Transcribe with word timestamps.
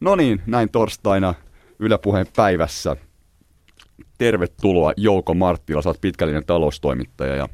No 0.00 0.16
niin, 0.16 0.42
näin 0.46 0.70
torstaina 0.70 1.34
Yläpuheen 1.78 2.26
päivässä. 2.36 2.96
Tervetuloa 4.18 4.92
Jouko 4.96 5.34
Marttila, 5.34 5.82
oot 5.84 6.00
pitkällinen 6.00 6.46
taloustoimittaja 6.46 7.36
ja 7.36 7.48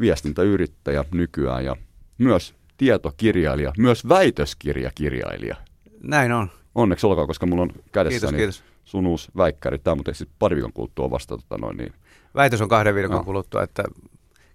viestintäyrittäjä 0.00 1.04
nykyään 1.14 1.64
ja 1.64 1.76
myös 2.18 2.54
tietokirjailija, 2.76 3.72
myös 3.78 4.08
väitöskirjakirjailija. 4.08 5.56
Näin 6.02 6.32
on. 6.32 6.50
Onneksi 6.74 7.06
olkaa, 7.06 7.26
koska 7.26 7.46
mulla 7.46 7.62
on 7.62 7.70
kädessäni 7.92 8.36
Kiitos, 8.36 8.56
kiitos. 8.62 8.74
sun 8.84 9.06
uusi 9.06 9.30
väikkäri. 9.36 9.78
Tämä 9.78 9.94
mutta 9.94 10.14
sitten 10.14 10.36
pari 10.38 10.56
viikon 10.56 10.72
kuluttua 10.72 11.10
vasta 11.10 11.36
tota 11.36 11.58
noin, 11.58 11.76
niin 11.76 11.92
Väitös 12.34 12.60
on 12.60 12.68
kahden 12.68 12.94
viikon 12.94 13.16
No. 13.16 13.24
kuluttua, 13.24 13.62
että 13.62 13.84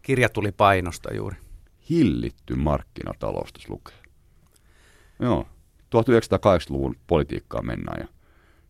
kirja 0.01 0.29
tuli 0.29 0.51
painosta 0.51 1.13
juuri. 1.13 1.35
hillitty 1.89 2.55
markkinatalous 2.55 3.49
lukee. 3.69 3.95
Joo, 5.19 5.47
1980-luvun 5.95 6.95
politiikkaa 7.07 7.61
mennään 7.61 8.01
ja 8.01 8.07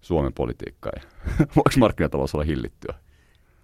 Suomen 0.01 0.33
politiikkaa. 0.33 0.91
Ja 0.96 1.01
voiko 1.55 1.71
markkinatalous 1.77 2.36
olla 2.36 2.46
hillittyä? 2.46 2.96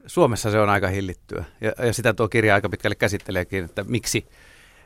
Suomessa 0.05 0.51
se 0.51 0.59
on 0.59 0.69
aika 0.69 0.87
hillittyä 0.87 1.45
ja, 1.61 1.85
ja 1.85 1.93
sitä 1.93 2.13
tuo 2.13 2.27
kirja 2.27 2.55
aika 2.55 2.69
pitkälle 2.69 2.95
käsitteleekin, 2.95 3.65
että 3.65 3.83
miksi, 3.83 4.25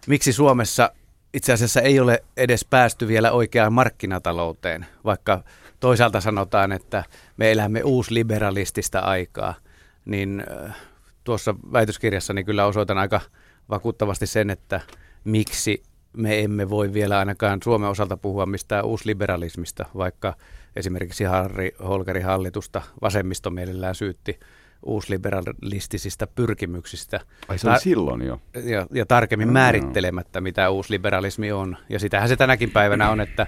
miksi 0.07 0.33
Suomessa 0.33 0.91
itse 1.33 1.53
asiassa 1.53 1.81
ei 1.81 1.99
ole 1.99 2.23
edes 2.37 2.65
päästy 2.65 3.07
vielä 3.07 3.31
oikeaan 3.31 3.73
markkinatalouteen, 3.73 4.85
vaikka 5.05 5.43
toisaalta 5.79 6.21
sanotaan, 6.21 6.71
että 6.71 7.03
me 7.37 7.51
elämme 7.51 7.83
uusliberalistista 7.83 8.99
aikaa, 8.99 9.53
niin 10.05 10.43
äh, 10.51 10.75
tuossa 11.23 11.55
väitöskirjassani 11.73 12.43
kyllä 12.43 12.65
osoitan 12.65 12.97
aika 12.97 13.21
vakuuttavasti 13.69 14.27
sen, 14.27 14.49
että 14.49 14.81
miksi 15.23 15.83
me 16.17 16.39
emme 16.39 16.69
voi 16.69 16.93
vielä 16.93 17.19
ainakaan 17.19 17.59
Suomen 17.63 17.89
osalta 17.89 18.17
puhua 18.17 18.45
mistään 18.45 18.85
uusliberalismista, 18.85 19.85
vaikka 19.97 20.35
esimerkiksi 20.75 21.23
Harri 21.23 21.71
Holkerin 21.83 22.25
hallitusta 22.25 22.81
vasemmisto 23.01 23.49
mielellään 23.49 23.95
syytti 23.95 24.39
uusliberalistisista 24.85 26.27
pyrkimyksistä 26.27 27.19
Ai 27.47 27.57
se 27.57 27.67
oli 27.67 27.75
Ta- 27.75 27.79
silloin 27.79 28.21
jo. 28.21 28.41
ja, 28.63 28.87
ja 28.93 29.05
tarkemmin 29.05 29.47
Joo. 29.47 29.53
määrittelemättä, 29.53 30.41
mitä 30.41 30.69
uusliberalismi 30.69 31.51
on. 31.51 31.77
Ja 31.89 31.99
sitähän 31.99 32.29
se 32.29 32.35
tänäkin 32.35 32.71
päivänä 32.71 33.09
on, 33.09 33.21
että 33.21 33.47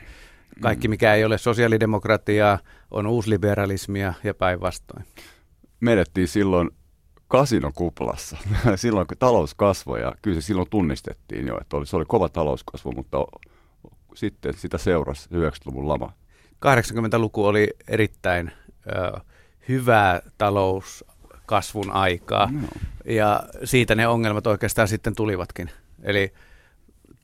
kaikki 0.62 0.88
mikä 0.88 1.14
ei 1.14 1.26
ole 1.26 1.38
sosiaalidemokratiaa 1.38 2.60
on 2.92 3.08
uusliberalismia 3.08 4.14
ja 4.24 4.34
päinvastoin. 4.34 5.06
Menettiin 5.80 6.28
silloin 6.28 6.70
kasinokuplassa, 7.32 8.38
silloin 8.76 9.08
kun 9.08 9.18
talous 9.18 9.54
kasvoi 9.54 10.02
ja 10.02 10.12
kyllä 10.22 10.42
se 10.42 10.46
silloin 10.46 10.70
tunnistettiin 10.70 11.48
jo, 11.48 11.58
että 11.62 11.78
oli, 11.78 11.86
se 11.86 11.96
oli 11.96 12.06
kova 12.08 12.30
talouskasvu, 12.30 12.92
mutta 12.92 13.18
sitten 14.16 14.54
sitä 14.54 14.78
seurasi 14.78 15.30
90-luvun 15.30 15.88
lama. 15.88 16.14
80-luku 16.66 17.46
oli 17.46 17.68
erittäin 17.88 18.52
ö, 18.88 19.20
hyvää 19.70 20.22
talouskasvun 20.38 21.92
aikaa 21.92 22.50
No. 22.52 22.68
ja 23.06 23.44
siitä 23.64 23.96
ne 23.96 24.08
ongelmat 24.08 24.48
oikeastaan 24.48 24.88
sitten 24.88 25.16
tulivatkin. 25.16 25.70
Eli 26.04 26.34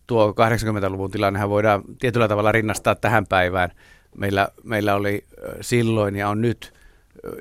tuo 0.07 0.31
80-luvun 0.31 1.11
tilannehan 1.11 1.49
voidaan 1.49 1.81
tietyllä 1.99 2.27
tavalla 2.27 2.51
rinnastaa 2.51 2.95
tähän 2.95 3.27
päivään. 3.27 3.71
Meillä, 4.17 4.47
meillä 4.63 4.95
oli 4.95 5.25
silloin 5.61 6.15
ja 6.15 6.29
on 6.29 6.41
nyt 6.41 6.73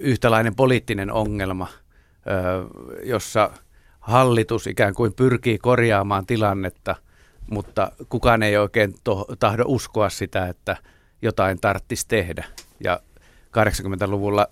yhtälainen 0.01 0.55
poliittinen 0.55 1.13
ongelma, 1.13 1.69
jossa 3.03 3.51
hallitus 4.01 4.67
ikään 4.67 4.95
kuin 4.95 5.13
pyrkii 5.13 5.59
korjaamaan 5.59 6.27
tilannetta, 6.27 6.97
mutta 7.51 7.93
kukaan 8.09 8.43
ei 8.43 8.57
oikein 8.57 8.95
to, 9.05 9.27
tahdo 9.39 9.65
uskoa 9.67 10.09
sitä, 10.09 10.47
että 10.47 10.77
jotain 11.23 11.61
tarttisi 11.61 12.09
tehdä. 12.09 12.45
Ja 12.85 13.01
80-luvulla 13.47 14.47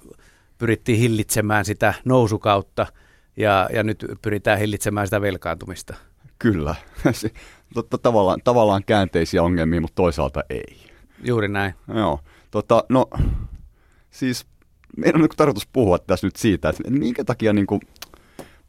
pyrittiin 0.58 0.98
hillitsemään 0.98 1.64
sitä 1.64 1.94
nousukautta 2.04 2.86
ja, 3.36 3.68
ja 3.72 3.82
nyt 3.82 4.06
pyritään 4.22 4.58
hillitsemään 4.58 5.06
sitä 5.06 5.20
velkaantumista. 5.20 5.94
Kyllä, 6.38 6.74
totta, 7.74 7.98
tavallaan, 7.98 8.40
tavallaan 8.44 8.84
käänteisiä 8.86 9.42
ongelmia, 9.42 9.80
mutta 9.80 9.94
toisaalta 10.02 10.44
ei. 10.50 10.86
Juuri 11.24 11.48
näin. 11.48 11.74
Joo, 11.94 12.20
tota, 12.50 12.84
no 12.88 13.06
siis 14.10 14.46
meidän 14.96 15.20
on 15.20 15.20
niin 15.20 15.36
tarkoitus 15.36 15.68
puhua 15.72 15.98
tässä 15.98 16.26
nyt 16.26 16.36
siitä, 16.36 16.68
että 16.68 16.90
minkä 16.90 17.24
takia 17.24 17.52
niin 17.52 17.66
kuin, 17.66 17.80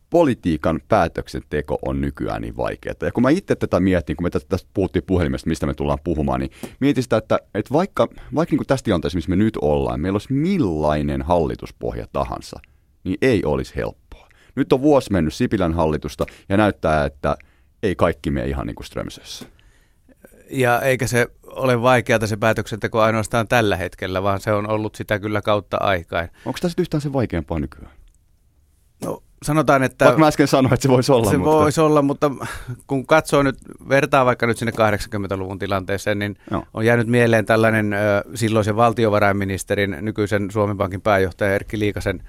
politiikan 0.10 0.80
päätöksenteko 0.88 1.80
on 1.82 2.02
nykyään 2.02 2.42
niin 2.42 2.58
vaikeaa. 2.58 2.96
Ja 3.02 3.12
kun 3.12 3.24
mä 3.24 3.30
itse 3.30 3.56
tätä 3.56 3.80
mietin, 3.80 4.16
kun 4.16 4.24
me 4.24 4.30
tästä, 4.30 4.50
tästä 4.50 4.70
puhuttiin 4.74 5.04
puhelimesta, 5.08 5.50
mistä 5.50 5.66
me 5.66 5.74
tullaan 5.74 6.00
puhumaan, 6.04 6.40
niin 6.40 6.52
mietin 6.80 7.04
sitä, 7.04 7.18
että, 7.18 7.40
että 7.54 7.74
vaikka, 7.74 8.08
vaikka 8.36 8.52
niin 8.52 8.58
kuin 8.58 8.68
tässä 8.68 8.84
tilanteessa, 8.84 9.18
missä 9.18 9.30
me 9.30 9.36
nyt 9.36 9.58
ollaan, 9.62 10.02
meillä 10.02 10.16
olisi 10.16 10.34
millainen 10.34 11.22
hallituspohja 11.22 12.08
tahansa, 12.14 12.60
niin 13.04 13.18
ei 13.22 13.42
olisi 13.46 13.76
helppoa. 13.76 14.30
Nyt 14.56 14.74
on 14.74 14.82
vuosi 14.82 15.12
mennyt 15.12 15.34
Sipilän 15.34 15.74
hallitusta 15.74 16.26
ja 16.50 16.58
näyttää, 16.58 17.06
että 17.06 17.38
ei 17.84 17.96
kaikki 17.96 18.32
mene 18.32 18.48
ihan 18.48 18.68
niin 18.68 18.76
kuin 18.76 18.86
Strömsössä. 18.86 19.46
Ja 20.50 20.82
eikä 20.82 21.08
se 21.08 21.28
ole 21.56 21.82
vaikeata 21.82 22.28
se 22.28 22.38
päätöksenteko 22.38 23.02
ainoastaan 23.02 23.48
tällä 23.48 23.76
hetkellä, 23.76 24.24
vaan 24.24 24.40
se 24.40 24.54
on 24.54 24.70
ollut 24.70 24.96
sitä 24.96 25.20
kyllä 25.20 25.42
kautta 25.42 25.78
aikaan. 25.78 26.30
Onko 26.46 26.60
tässä 26.62 26.82
yhtään 26.82 27.02
se 27.02 27.14
vaikeampaa 27.14 27.60
nykyään? 27.60 27.92
No, 29.06 29.24
sanotaan, 29.44 29.84
että 29.84 30.06
Vaikka 30.06 30.20
mä 30.20 30.28
äsken 30.28 30.48
sanoin, 30.48 30.74
että 30.74 30.84
se 30.84 30.90
voisi 30.90 31.12
olla, 31.12 31.32
se 31.32 31.38
mutta... 31.38 31.52
voisi 31.52 31.82
olla, 31.82 32.02
mutta 32.02 32.32
kun 32.88 33.06
katsoo 33.08 33.44
nyt, 33.44 33.58
vertaa 33.90 34.26
vaikka 34.26 34.48
nyt 34.48 34.58
sinne 34.58 34.72
80-luvun 34.72 35.60
tilanteeseen, 35.60 36.20
niin 36.20 36.38
Joo. 36.52 36.64
on 36.74 36.86
jäänyt 36.86 37.08
mieleen 37.08 37.46
tällainen 37.46 37.94
ö, 37.94 37.98
silloisen 38.36 38.76
valtiovarainministerin, 38.76 39.98
nykyisen 40.02 40.52
Suomen 40.52 40.78
Pankin 40.78 41.02
pääjohtaja 41.02 41.56
Erkki 41.56 41.80
Liikasen 41.80 42.24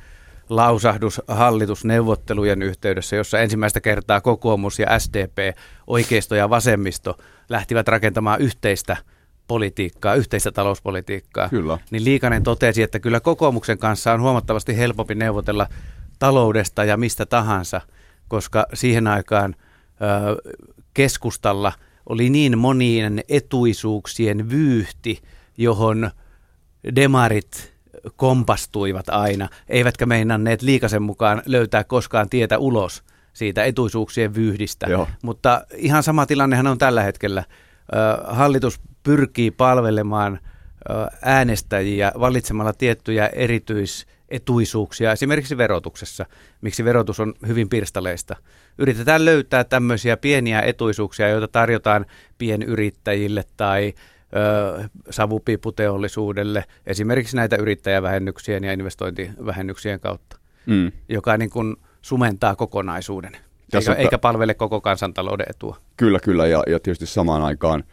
lausahdus 0.49 1.23
hallitusneuvottelujen 1.29 2.63
yhteydessä, 2.63 3.17
jossa 3.17 3.39
ensimmäistä 3.39 3.81
kertaa 3.81 4.21
kokoomus 4.21 4.79
ja 4.79 4.99
SDP, 4.99 5.57
oikeisto 5.87 6.35
ja 6.35 6.51
vasemmisto 6.51 7.19
lähtivät 7.49 7.89
rakentamaan 7.89 8.41
yhteistä 8.41 8.97
politiikkaa, 9.47 10.15
yhteistä 10.15 10.53
talouspolitiikkaa. 10.53 11.49
Kyllä. 11.49 11.79
Niin 11.91 12.05
Liikanen 12.05 12.43
totesi, 12.43 12.83
että 12.83 13.01
kyllä 13.01 13.21
kokoomuksen 13.21 13.79
kanssa 13.79 14.13
on 14.13 14.21
huomattavasti 14.21 14.77
helpompi 14.77 15.15
neuvotella 15.15 15.67
taloudesta 16.19 16.85
ja 16.85 16.97
mistä 16.97 17.27
tahansa, 17.27 17.81
koska 18.29 18.67
siihen 18.75 19.07
aikaan 19.07 19.55
ö, 19.59 20.53
keskustalla 20.95 21.73
oli 22.09 22.31
niin 22.31 22.59
monien 22.59 23.21
etuisuuksien 23.29 24.51
vyyhti, 24.51 25.23
johon 25.59 26.11
demarit 26.97 27.75
kompastuivat 28.17 29.09
aina, 29.09 29.49
eivätkä 29.69 30.07
meinanneet 30.07 30.63
liikasen 30.63 31.03
mukaan 31.03 31.43
löytää 31.47 31.85
koskaan 31.85 32.29
tietä 32.29 32.59
ulos 32.59 33.03
siitä 33.33 33.65
etuisuuksien 33.65 34.35
vyyhdistä. 34.35 34.87
Joo. 34.87 35.09
Mutta 35.23 35.67
ihan 35.77 36.03
sama 36.03 36.27
tilannehan 36.27 36.67
on 36.67 36.79
tällä 36.79 37.03
hetkellä. 37.03 37.45
Ö, 37.93 38.25
Hallitus 38.35 38.81
pyrkii 39.07 39.51
palvelemaan 39.51 40.39
äänestäjiä 41.23 42.13
valitsemalla 42.21 42.73
tiettyjä 42.73 43.27
erityisetuisuuksia, 43.27 45.13
esimerkiksi 45.13 45.57
verotuksessa, 45.59 46.27
miksi 46.61 46.85
verotus 46.85 47.21
on 47.21 47.35
hyvin 47.47 47.69
pirstaleista. 47.69 48.37
Yritetään 48.79 49.25
löytää 49.25 49.65
tämmöisiä 49.65 50.17
pieniä 50.17 50.63
etuisuuksia, 50.63 51.29
joita 51.29 51.49
tarjotaan 51.49 52.07
pienyrittäjille 52.39 53.45
tai 53.57 53.95
ö, 54.37 54.89
savupiiputeollisuudelle, 55.11 56.65
esimerkiksi 56.87 57.37
näitä 57.37 57.57
yrittäjävähennyksien 57.57 58.65
ja 58.65 58.73
investointivähennyksien 58.73 60.01
kautta, 60.01 60.37
Mm. 60.67 60.93
joka 61.09 61.37
niin 61.37 61.51
kuin 61.51 61.77
sumentaa 62.03 62.57
kokonaisuuden, 62.57 63.33
Tässä 63.71 63.91
eikä, 63.93 64.01
on- 64.01 64.05
eikä 64.05 64.19
palvele 64.19 64.55
koko 64.55 64.81
kansantalouden 64.81 65.47
etua. 65.51 65.77
Kyllä, 65.97 66.21
kyllä. 66.21 66.47
Ja, 66.47 66.63
ja 66.67 66.81
tietysti 66.81 67.07
samaan 67.07 67.43
aikaan 67.43 67.85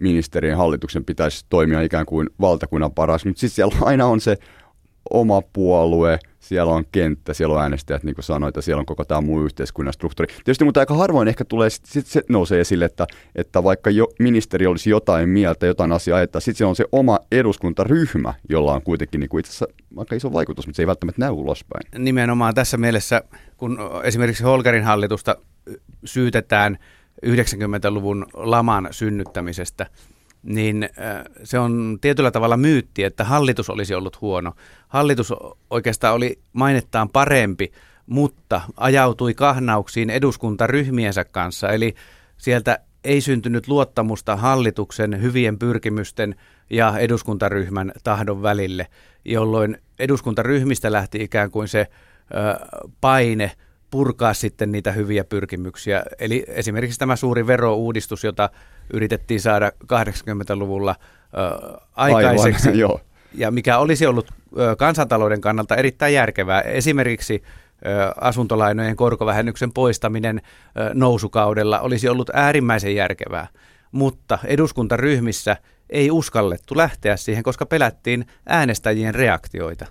ministerien 0.00 0.56
hallituksen 0.56 1.04
pitäisi 1.04 1.46
toimia 1.48 1.82
ikään 1.82 2.06
kuin 2.06 2.30
valtakunnan 2.40 2.92
paras, 2.92 3.24
mutta 3.24 3.40
sitten 3.40 3.54
siellä 3.54 3.76
aina 3.82 4.06
on 4.06 4.20
se 4.20 4.36
oma 5.10 5.42
puolue, 5.52 6.18
siellä 6.38 6.72
on 6.72 6.84
kenttä, 6.92 7.34
siellä 7.34 7.54
on 7.54 7.62
äänestäjät, 7.62 8.02
niin 8.02 8.14
kuin 8.14 8.24
sanoit, 8.24 8.56
ja 8.56 8.62
siellä 8.62 8.80
on 8.80 8.86
koko 8.86 9.04
tämä 9.04 9.20
muu 9.20 9.44
yhteiskunnan 9.44 9.92
struktuuri. 9.92 10.34
Tietysti, 10.34 10.64
mutta 10.64 10.80
aika 10.80 10.94
harvoin 10.94 11.28
ehkä 11.28 11.44
tulee, 11.44 11.70
sit, 11.70 11.86
sit 11.86 12.06
se 12.06 12.22
nousee 12.28 12.60
esille, 12.60 12.84
että, 12.84 13.06
että 13.34 13.64
vaikka 13.64 13.90
jo, 13.90 14.08
ministeri 14.18 14.66
olisi 14.66 14.90
jotain 14.90 15.28
mieltä, 15.28 15.66
jotain 15.66 15.92
asiaa, 15.92 16.20
että 16.20 16.40
sitten 16.40 16.54
siellä 16.54 16.68
on 16.68 16.76
se 16.76 16.84
oma 16.92 17.18
eduskuntaryhmä, 17.32 18.34
jolla 18.48 18.74
on 18.74 18.82
kuitenkin 18.82 19.20
niin 19.20 19.28
kuin 19.28 19.40
itse 19.40 19.50
asiassa 19.50 19.66
aika 19.96 20.16
iso 20.16 20.32
vaikutus, 20.32 20.66
mutta 20.66 20.76
se 20.76 20.82
ei 20.82 20.86
välttämättä 20.86 21.20
näy 21.20 21.30
ulospäin. 21.30 22.04
Nimenomaan 22.04 22.54
tässä 22.54 22.76
mielessä, 22.76 23.22
kun 23.56 23.78
esimerkiksi 24.04 24.44
Holkerin 24.44 24.84
hallitusta 24.84 25.36
syytetään 26.04 26.78
90-luvun 27.26 28.26
laman 28.34 28.88
synnyttämisestä, 28.90 29.86
niin 30.42 30.82
äh, 30.84 31.24
se 31.44 31.58
on 31.58 31.98
tietyllä 32.00 32.30
tavalla 32.30 32.56
myytti, 32.56 33.04
että 33.04 33.24
hallitus 33.24 33.70
olisi 33.70 33.94
ollut 33.94 34.20
huono. 34.20 34.52
Hallitus 34.88 35.34
oikeastaan 35.70 36.14
oli 36.14 36.38
mainettaan 36.52 37.08
parempi, 37.08 37.72
mutta 38.06 38.60
ajautui 38.76 39.34
kahnauksiin 39.34 40.10
eduskuntaryhmiensä 40.10 41.24
kanssa, 41.24 41.68
eli 41.68 41.94
sieltä 42.36 42.78
ei 43.04 43.20
syntynyt 43.20 43.68
luottamusta 43.68 44.36
hallituksen 44.36 45.22
hyvien 45.22 45.58
pyrkimysten 45.58 46.34
ja 46.70 46.98
eduskuntaryhmän 46.98 47.92
tahdon 48.04 48.42
välille, 48.42 48.86
jolloin 49.24 49.78
eduskuntaryhmistä 49.98 50.92
lähti 50.92 51.22
ikään 51.22 51.50
kuin 51.50 51.68
se 51.68 51.80
ö, 51.80 52.66
paine 53.00 53.52
purkaa 53.90 54.34
sitten 54.34 54.72
niitä 54.72 54.92
hyviä 54.92 55.24
pyrkimyksiä. 55.24 56.02
Eli 56.18 56.44
esimerkiksi 56.48 56.98
tämä 56.98 57.16
suuri 57.16 57.46
verouudistus, 57.46 58.24
jota 58.24 58.50
yritettiin 58.92 59.40
saada 59.40 59.72
80-luvulla 59.84 60.96
ö, 60.98 61.78
aikaiseksi, 61.96 62.68
Aivan, 62.68 62.80
joo. 62.84 63.00
ja 63.34 63.50
mikä 63.50 63.78
olisi 63.78 64.06
ollut 64.06 64.30
ö, 64.58 64.76
kansantalouden 64.76 65.40
kannalta 65.40 65.76
erittäin 65.76 66.14
järkevää. 66.14 66.60
Esimerkiksi 66.60 67.42
asuntolainojen 68.20 68.96
korkovähennyksen 68.96 69.72
poistaminen 69.72 70.40
nousukaudella 70.94 71.80
olisi 71.80 72.08
ollut 72.08 72.30
äärimmäisen 72.32 72.94
järkevää, 72.94 73.46
mutta 73.92 74.38
eduskuntaryhmissä 74.44 75.56
ei 75.90 76.10
uskallettu 76.10 76.76
lähteä 76.76 77.16
siihen, 77.16 77.42
koska 77.42 77.66
pelättiin 77.66 78.26
äänestäjien 78.46 79.14
reaktioita. 79.14 79.86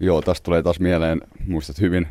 Joo, 0.00 0.22
tästä 0.22 0.44
tulee 0.44 0.62
taas 0.62 0.80
mieleen, 0.80 1.20
muistat 1.46 1.80
hyvin, 1.80 2.06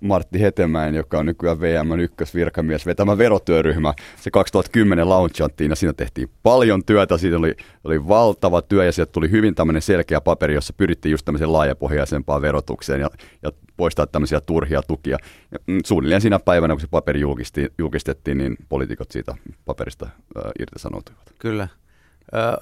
Martti 0.00 0.40
Hetemäen, 0.40 0.94
joka 0.94 1.18
on 1.18 1.26
nykyään 1.26 1.60
VMn 1.60 2.00
ykkösvirkamies, 2.00 2.86
vetämä 2.86 3.18
verotyöryhmä. 3.18 3.94
Se 4.16 4.30
2010 4.30 5.08
launchattiin 5.08 5.70
ja 5.70 5.76
siinä 5.76 5.92
tehtiin 5.92 6.30
paljon 6.42 6.84
työtä. 6.84 7.18
Siitä 7.18 7.36
oli, 7.36 7.56
oli 7.84 8.08
valtava 8.08 8.62
työ 8.62 8.84
ja 8.84 8.92
sieltä 8.92 9.12
tuli 9.12 9.30
hyvin 9.30 9.54
tämmöinen 9.54 9.82
selkeä 9.82 10.20
paperi, 10.20 10.54
jossa 10.54 10.72
pyrittiin 10.76 11.10
just 11.10 11.24
tämmöiseen 11.24 11.52
laajapohjaisempaan 11.52 12.42
verotukseen 12.42 13.00
ja, 13.00 13.10
ja 13.42 13.52
poistaa 13.76 14.06
tämmöisiä 14.06 14.40
turhia 14.40 14.82
tukia. 14.82 15.18
Ja, 15.50 15.58
mm, 15.66 15.80
suunnilleen 15.84 16.20
siinä 16.20 16.38
päivänä, 16.38 16.74
kun 16.74 16.80
se 16.80 16.86
paperi 16.90 17.20
julkistettiin, 17.78 18.38
niin 18.38 18.56
poliitikot 18.68 19.10
siitä 19.10 19.34
paperista 19.64 20.06
äh, 20.06 20.52
irtisanoutuivat. 20.58 21.34
Kyllä. 21.38 21.68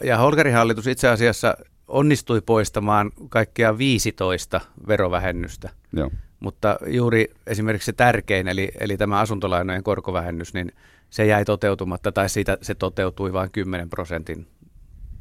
Ja 0.05 0.19
Holgerin 0.19 0.55
hallitus 0.55 0.87
itse 0.87 1.09
asiassa 1.09 1.57
onnistui 1.89 2.41
poistamaan 2.41 3.11
kaikkia 3.29 3.79
15 3.79 4.61
verovähennystä. 4.89 5.71
Joo. 5.93 6.11
Mutta 6.43 6.79
juuri 6.87 7.27
esimerkiksi 7.47 7.87
se 7.87 7.93
tärkein, 7.93 8.49
eli, 8.49 8.69
eli 8.81 8.97
tämä 8.97 9.19
asuntolainojen 9.19 9.83
korkovähennys, 9.83 10.55
niin 10.55 10.73
se 11.11 11.27
jäi 11.27 11.45
toteutumatta, 11.45 12.13
tai 12.13 12.29
siitä 12.29 12.59
se 12.63 12.75
toteutui 12.75 13.33
vain 13.33 13.51
10 13.51 13.91
prosentin 13.91 14.47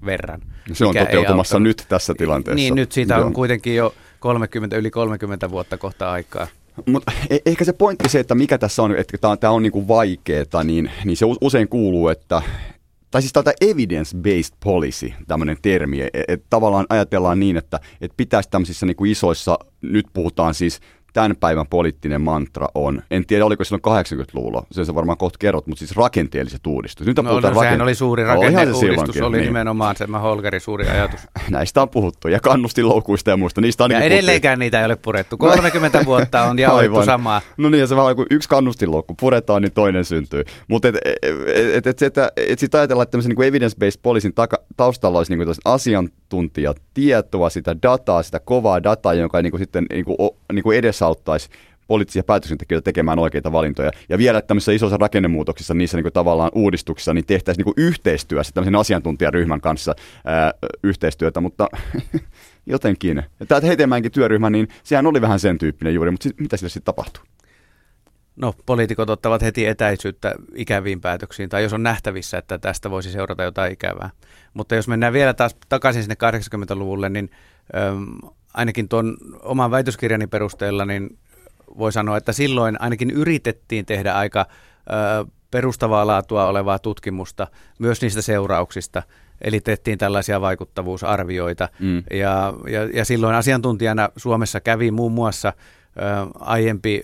verran. 0.06 0.42
Se 0.74 0.86
on 0.86 0.96
toteutumassa 0.96 1.60
nyt 1.60 1.86
tässä 1.90 2.14
tilanteessa. 2.18 2.56
Niin, 2.56 2.76
nyt 2.76 2.92
siitä 2.92 3.18
on 3.18 3.34
kuitenkin 3.34 3.76
jo 3.76 3.94
30, 4.20 4.78
yli 4.78 4.92
30 4.92 5.50
vuotta 5.50 5.78
kohta 5.78 6.12
aikaa. 6.12 6.48
Mutta 6.86 7.12
e- 7.30 7.38
ehkä 7.46 7.66
se 7.66 7.74
pointti 7.74 8.10
se, 8.10 8.20
että 8.20 8.36
mikä 8.36 8.58
tässä 8.58 8.84
on, 8.84 8.96
että 8.96 9.18
tämä 9.18 9.32
on, 9.32 9.40
tämä 9.40 9.54
on 9.54 9.64
niin 9.64 9.88
vaikeaa, 9.88 10.64
niin, 10.64 10.92
niin 11.06 11.18
se 11.18 11.26
usein 11.42 11.68
kuuluu, 11.68 12.08
että, 12.08 12.42
tai 13.12 13.22
siis 13.22 13.34
tätä 13.34 13.54
evidence-based 13.62 14.56
policy, 14.64 15.14
tämmöinen 15.28 15.58
termi, 15.62 16.02
että 16.02 16.24
et 16.28 16.44
tavallaan 16.50 16.86
ajatellaan 16.90 17.40
niin, 17.40 17.58
että 17.58 17.80
et 18.02 18.12
pitäisi 18.18 18.50
tämmöisissä 18.50 18.86
niin 18.86 18.96
kuin 18.96 19.12
isoissa, 19.12 19.60
nyt 19.82 20.06
puhutaan 20.14 20.54
siis 20.54 20.80
tämän 21.14 21.36
päivän 21.36 21.68
poliittinen 21.68 22.22
mantra 22.22 22.68
on, 22.76 23.02
en 23.12 23.26
tiedä 23.26 23.46
oliko 23.46 23.64
silloin 23.64 24.04
80-luvulla, 24.06 24.64
sen 24.72 24.86
sä 24.86 24.96
varmaan 24.96 25.18
kohta 25.18 25.38
kerrot, 25.40 25.68
mutta 25.68 25.80
siis 25.80 25.96
rakenteelliset 25.96 26.68
uudistukset. 26.68 27.08
Nyt 27.08 27.26
no, 27.26 27.34
no 27.34 27.40
rakente- 27.40 27.60
sehän 27.60 27.82
oli 27.82 27.96
suuri 27.96 28.24
rakenneuudistus, 28.24 29.16
se 29.16 29.24
oli 29.24 29.38
niin. 29.38 29.46
nimenomaan 29.46 29.96
se 29.96 30.06
Holgerin 30.22 30.62
suuri 30.62 30.90
ajatus. 30.90 31.20
Näistä 31.50 31.82
on 31.82 31.90
puhuttu 31.90 32.28
ja 32.28 32.40
kannustinloukuista 32.40 33.30
ja 33.30 33.38
muista. 33.38 33.62
Niistä 33.62 33.84
on 33.84 33.92
ja 33.92 34.00
edelleenkään 34.00 34.60
niitä 34.60 34.80
ei 34.80 34.86
ole 34.86 34.96
purettu. 34.96 35.38
30 35.38 36.06
vuotta 36.06 36.44
on 36.44 36.60
jaoittu 36.60 37.06
samaa. 37.06 37.42
No 37.58 37.70
niin, 37.70 37.80
ja 37.80 37.88
se 37.88 37.96
vaan 37.96 38.16
kun 38.16 38.26
yksi 38.30 38.50
kannustinloukku 38.50 39.16
puretaan, 39.20 39.62
niin 39.62 39.72
toinen 39.72 40.06
syntyy. 40.06 40.44
Mutta 40.68 40.88
et, 40.88 40.96
et, 41.06 41.88
et, 41.88 41.88
et, 41.88 42.02
et, 42.02 42.18
et, 42.38 42.60
sitten 42.60 42.80
ajatellaan, 42.80 43.04
että 43.04 43.12
tämmöisen 43.12 43.36
niin 43.38 43.54
evidence-based 43.54 44.00
poliisin 44.02 44.34
taka, 44.34 44.58
taustalla 44.78 45.18
olisi 45.18 45.36
niin 45.36 45.46
kuin 45.46 45.56
asiantuntijatietoa, 45.66 47.50
sitä 47.50 47.76
dataa, 47.82 48.24
sitä 48.24 48.40
kovaa 48.40 48.84
dataa, 48.84 49.14
jonka 49.14 49.42
niin 49.42 49.52
kuin 49.52 49.62
sitten 49.62 49.86
niin 49.90 50.06
kuin, 50.06 50.18
niin 50.54 50.64
kuin 50.64 50.78
edes 50.78 51.01
edesauttaisi 51.02 51.50
poliittisia 51.88 52.24
päätöksentekijöitä 52.24 52.86
tekemään 52.86 53.20
oikeita 53.20 53.52
valintoja. 53.52 53.92
Ja 54.10 54.18
vielä 54.18 54.42
tämmöisissä 54.42 54.72
isoissa 54.72 54.98
rakennemuutoksissa, 54.98 55.74
niissä 55.74 55.98
niin 55.98 56.04
kuin 56.04 56.14
tavallaan 56.14 56.52
uudistuksissa, 56.56 57.14
niin 57.14 57.26
tehtäisiin 57.26 57.66
niin 57.66 57.74
kuin 57.74 57.86
yhteistyössä 57.86 58.54
tämmöisen 58.54 58.76
asiantuntijaryhmän 58.76 59.62
kanssa 59.62 59.96
ää, 60.26 60.54
yhteistyötä, 60.84 61.42
mutta 61.42 61.68
jotenkin. 62.66 63.24
Tämä 63.48 63.62
Hetemäenkin 63.62 64.12
työryhmä, 64.12 64.50
niin 64.50 64.68
sehän 64.84 65.08
oli 65.08 65.22
vähän 65.22 65.40
sen 65.40 65.58
tyyppinen 65.58 65.94
juuri, 65.94 66.12
mutta 66.12 66.24
sit, 66.24 66.40
mitä 66.40 66.58
sille 66.58 66.70
sitten 66.70 66.94
tapahtuu? 66.96 67.24
No, 68.36 68.54
poliitikot 68.66 69.10
ottavat 69.10 69.42
heti 69.42 69.66
etäisyyttä 69.66 70.36
ikäviin 70.56 71.02
päätöksiin, 71.02 71.50
tai 71.50 71.64
jos 71.64 71.74
on 71.74 71.84
nähtävissä, 71.84 72.38
että 72.38 72.58
tästä 72.58 72.90
voisi 72.90 73.12
seurata 73.12 73.44
jotain 73.44 73.74
ikävää. 73.74 74.10
Mutta 74.54 74.76
jos 74.76 74.88
mennään 74.88 75.14
vielä 75.14 75.34
taas 75.34 75.56
takaisin 75.70 76.04
sinne 76.04 76.16
80-luvulle, 76.16 77.10
niin 77.10 77.30
ainakin 78.54 78.90
tuon 78.90 79.18
oman 79.42 79.72
väitöskirjani 79.72 80.28
perusteella 80.28 80.86
niin 80.86 81.18
voi 81.78 81.92
sanoa, 81.92 82.18
että 82.18 82.34
silloin 82.34 82.82
ainakin 82.82 83.12
yritettiin 83.12 83.86
tehdä 83.86 84.14
aika 84.14 84.46
ö, 85.22 85.26
perustavaa 85.52 86.08
laatua 86.08 86.46
olevaa 86.46 86.80
tutkimusta 86.80 87.48
myös 87.80 88.02
niistä 88.02 88.22
seurauksista. 88.22 89.04
Eli 89.42 89.60
tehtiin 89.60 89.98
tällaisia 89.98 90.42
vaikuttavuusarvioita. 90.42 91.70
Mm. 91.80 92.04
Ja, 92.12 92.54
ja, 92.68 92.84
ja 92.94 93.06
silloin 93.06 93.36
asiantuntijana 93.36 94.10
Suomessa 94.18 94.60
kävi 94.60 94.92
muun 94.92 95.12
muassa 95.12 95.54
ö, 95.98 96.02
aiempi 96.40 97.04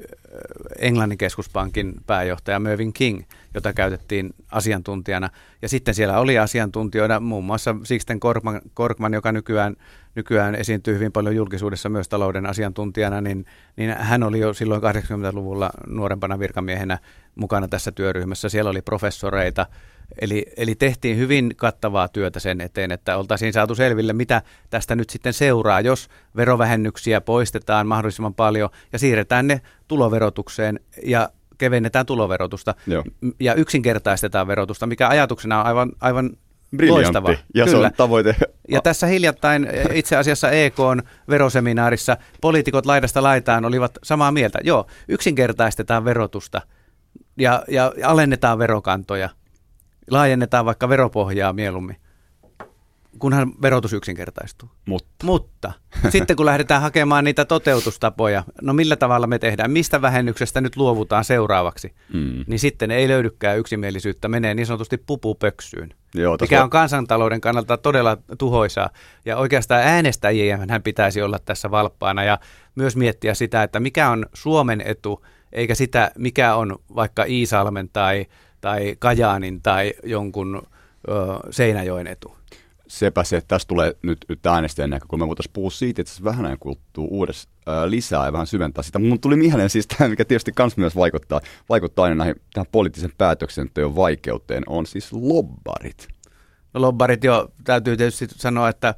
Englannin 0.79 1.17
keskuspankin 1.17 1.93
pääjohtaja 2.07 2.59
Mervyn 2.59 2.93
King, 2.93 3.21
jota 3.53 3.73
käytettiin 3.73 4.33
asiantuntijana. 4.51 5.29
Ja 5.61 5.69
sitten 5.69 5.93
siellä 5.93 6.19
oli 6.19 6.37
asiantuntijoita, 6.39 7.19
muun 7.19 7.43
muassa 7.43 7.75
Sixten 7.83 8.19
Korkman, 8.19 8.61
Korkman 8.73 9.13
joka 9.13 9.31
nykyään, 9.31 9.75
nykyään 10.15 10.55
esiintyy 10.55 10.95
hyvin 10.95 11.11
paljon 11.11 11.35
julkisuudessa 11.35 11.89
myös 11.89 12.09
talouden 12.09 12.45
asiantuntijana, 12.45 13.21
niin, 13.21 13.45
niin 13.75 13.95
hän 13.97 14.23
oli 14.23 14.39
jo 14.39 14.53
silloin 14.53 14.81
80-luvulla 14.81 15.69
nuorempana 15.87 16.39
virkamiehenä 16.39 16.99
mukana 17.35 17.67
tässä 17.67 17.91
työryhmässä. 17.91 18.49
Siellä 18.49 18.69
oli 18.69 18.81
professoreita, 18.81 19.65
Eli, 20.21 20.45
eli 20.57 20.75
tehtiin 20.75 21.17
hyvin 21.17 21.53
kattavaa 21.55 22.07
työtä 22.07 22.39
sen 22.39 22.61
eteen, 22.61 22.91
että 22.91 23.17
oltaisiin 23.17 23.53
saatu 23.53 23.75
selville, 23.75 24.13
mitä 24.13 24.41
tästä 24.69 24.95
nyt 24.95 25.09
sitten 25.09 25.33
seuraa, 25.33 25.81
jos 25.81 26.07
verovähennyksiä 26.35 27.21
poistetaan 27.21 27.87
mahdollisimman 27.87 28.33
paljon 28.33 28.69
ja 28.93 28.99
siirretään 28.99 29.47
ne 29.47 29.61
tuloverotukseen 29.87 30.79
ja 31.03 31.29
kevennetään 31.57 32.05
tuloverotusta 32.05 32.75
Joo. 32.87 33.03
ja 33.39 33.53
yksinkertaistetaan 33.53 34.47
verotusta, 34.47 34.87
mikä 34.87 35.07
ajatuksena 35.07 35.59
on 35.59 35.65
aivan, 35.65 35.91
aivan 36.01 36.29
loistava. 36.89 37.29
ja 37.29 37.65
Kyllä. 37.65 37.69
se 37.69 37.85
on 37.85 37.91
tavoite. 37.97 38.35
Ja 38.69 38.81
tässä 38.81 39.07
hiljattain 39.07 39.67
itse 39.93 40.15
asiassa 40.15 40.51
EK 40.51 40.77
veroseminaarissa 41.29 42.17
poliitikot 42.41 42.85
laidasta 42.85 43.23
laitaan 43.23 43.65
olivat 43.65 43.97
samaa 44.03 44.31
mieltä. 44.31 44.59
Joo, 44.63 44.87
yksinkertaistetaan 45.07 46.05
verotusta 46.05 46.61
ja, 47.37 47.63
ja 47.67 47.93
alennetaan 48.03 48.59
verokantoja 48.59 49.29
laajennetaan 50.11 50.65
vaikka 50.65 50.89
veropohjaa 50.89 51.53
mieluummin, 51.53 51.97
kunhan 53.19 53.53
verotus 53.61 53.93
yksinkertaistuu. 53.93 54.69
Mutta. 54.85 55.25
Mutta 55.25 55.71
sitten 56.09 56.35
kun 56.35 56.45
lähdetään 56.45 56.81
hakemaan 56.81 57.23
niitä 57.23 57.45
toteutustapoja, 57.45 58.43
no 58.61 58.73
millä 58.73 58.95
tavalla 58.95 59.27
me 59.27 59.39
tehdään, 59.39 59.71
mistä 59.71 60.01
vähennyksestä 60.01 60.61
nyt 60.61 60.75
luovutaan 60.75 61.23
seuraavaksi, 61.25 61.93
mm. 62.13 62.43
niin 62.47 62.59
sitten 62.59 62.91
ei 62.91 63.07
löydykään 63.07 63.59
yksimielisyyttä, 63.59 64.27
menee 64.27 64.53
niin 64.53 64.65
sanotusti 64.65 64.97
pupupöksyyn. 64.97 65.93
Joo, 66.15 66.37
mikä 66.41 66.63
on 66.63 66.69
kansantalouden 66.69 67.41
kannalta 67.41 67.77
todella 67.77 68.17
tuhoisaa. 68.37 68.89
Ja 69.25 69.37
oikeastaan 69.37 69.81
äänestäjiä 69.81 70.59
hän 70.69 70.83
pitäisi 70.83 71.21
olla 71.21 71.39
tässä 71.39 71.71
valppaana 71.71 72.23
ja 72.23 72.39
myös 72.75 72.95
miettiä 72.95 73.33
sitä, 73.33 73.63
että 73.63 73.79
mikä 73.79 74.09
on 74.09 74.25
Suomen 74.33 74.81
etu, 74.85 75.25
eikä 75.51 75.75
sitä, 75.75 76.11
mikä 76.17 76.55
on 76.55 76.75
vaikka 76.95 77.23
Iisalmen 77.23 77.89
tai 77.93 78.25
tai 78.61 78.95
Kajaanin 78.99 79.61
tai 79.61 79.93
jonkun 80.03 80.61
ö, 81.07 81.11
Seinäjoen 81.51 82.07
etu. 82.07 82.37
Sepä 82.87 83.23
se, 83.23 83.37
että 83.37 83.47
tässä 83.47 83.67
tulee 83.67 83.95
nyt, 84.03 84.25
nyt 84.29 84.45
äänestäjän 84.45 84.89
näkökulma. 84.89 85.27
Voitaisiin 85.27 85.53
puhua 85.53 85.69
siitä, 85.69 86.01
että 86.01 86.13
se 86.13 86.23
vähän 86.23 86.45
ajan 86.45 86.59
kuluttuu 86.59 87.07
uudessa 87.11 87.49
ää, 87.65 87.89
lisää 87.89 88.25
ja 88.25 88.33
vähän 88.33 88.47
syventää 88.47 88.83
sitä. 88.83 88.99
Mun 88.99 89.19
tuli 89.19 89.35
mieleen 89.35 89.69
siis 89.69 89.87
tämä, 89.87 90.09
mikä 90.09 90.25
tietysti 90.25 90.51
kans 90.51 90.77
myös 90.77 90.95
vaikuttaa, 90.95 91.41
vaikuttaa 91.69 92.03
aina 92.03 92.15
näihin, 92.15 92.35
tähän 92.53 92.67
poliittisen 92.71 93.11
päätöksenteon 93.17 93.95
vaikeuteen, 93.95 94.63
on 94.67 94.85
siis 94.85 95.13
lobbarit. 95.13 96.07
No 96.73 96.81
lobbarit 96.81 97.23
jo, 97.23 97.51
täytyy 97.63 97.97
tietysti 97.97 98.27
sanoa, 98.29 98.69
että 98.69 98.95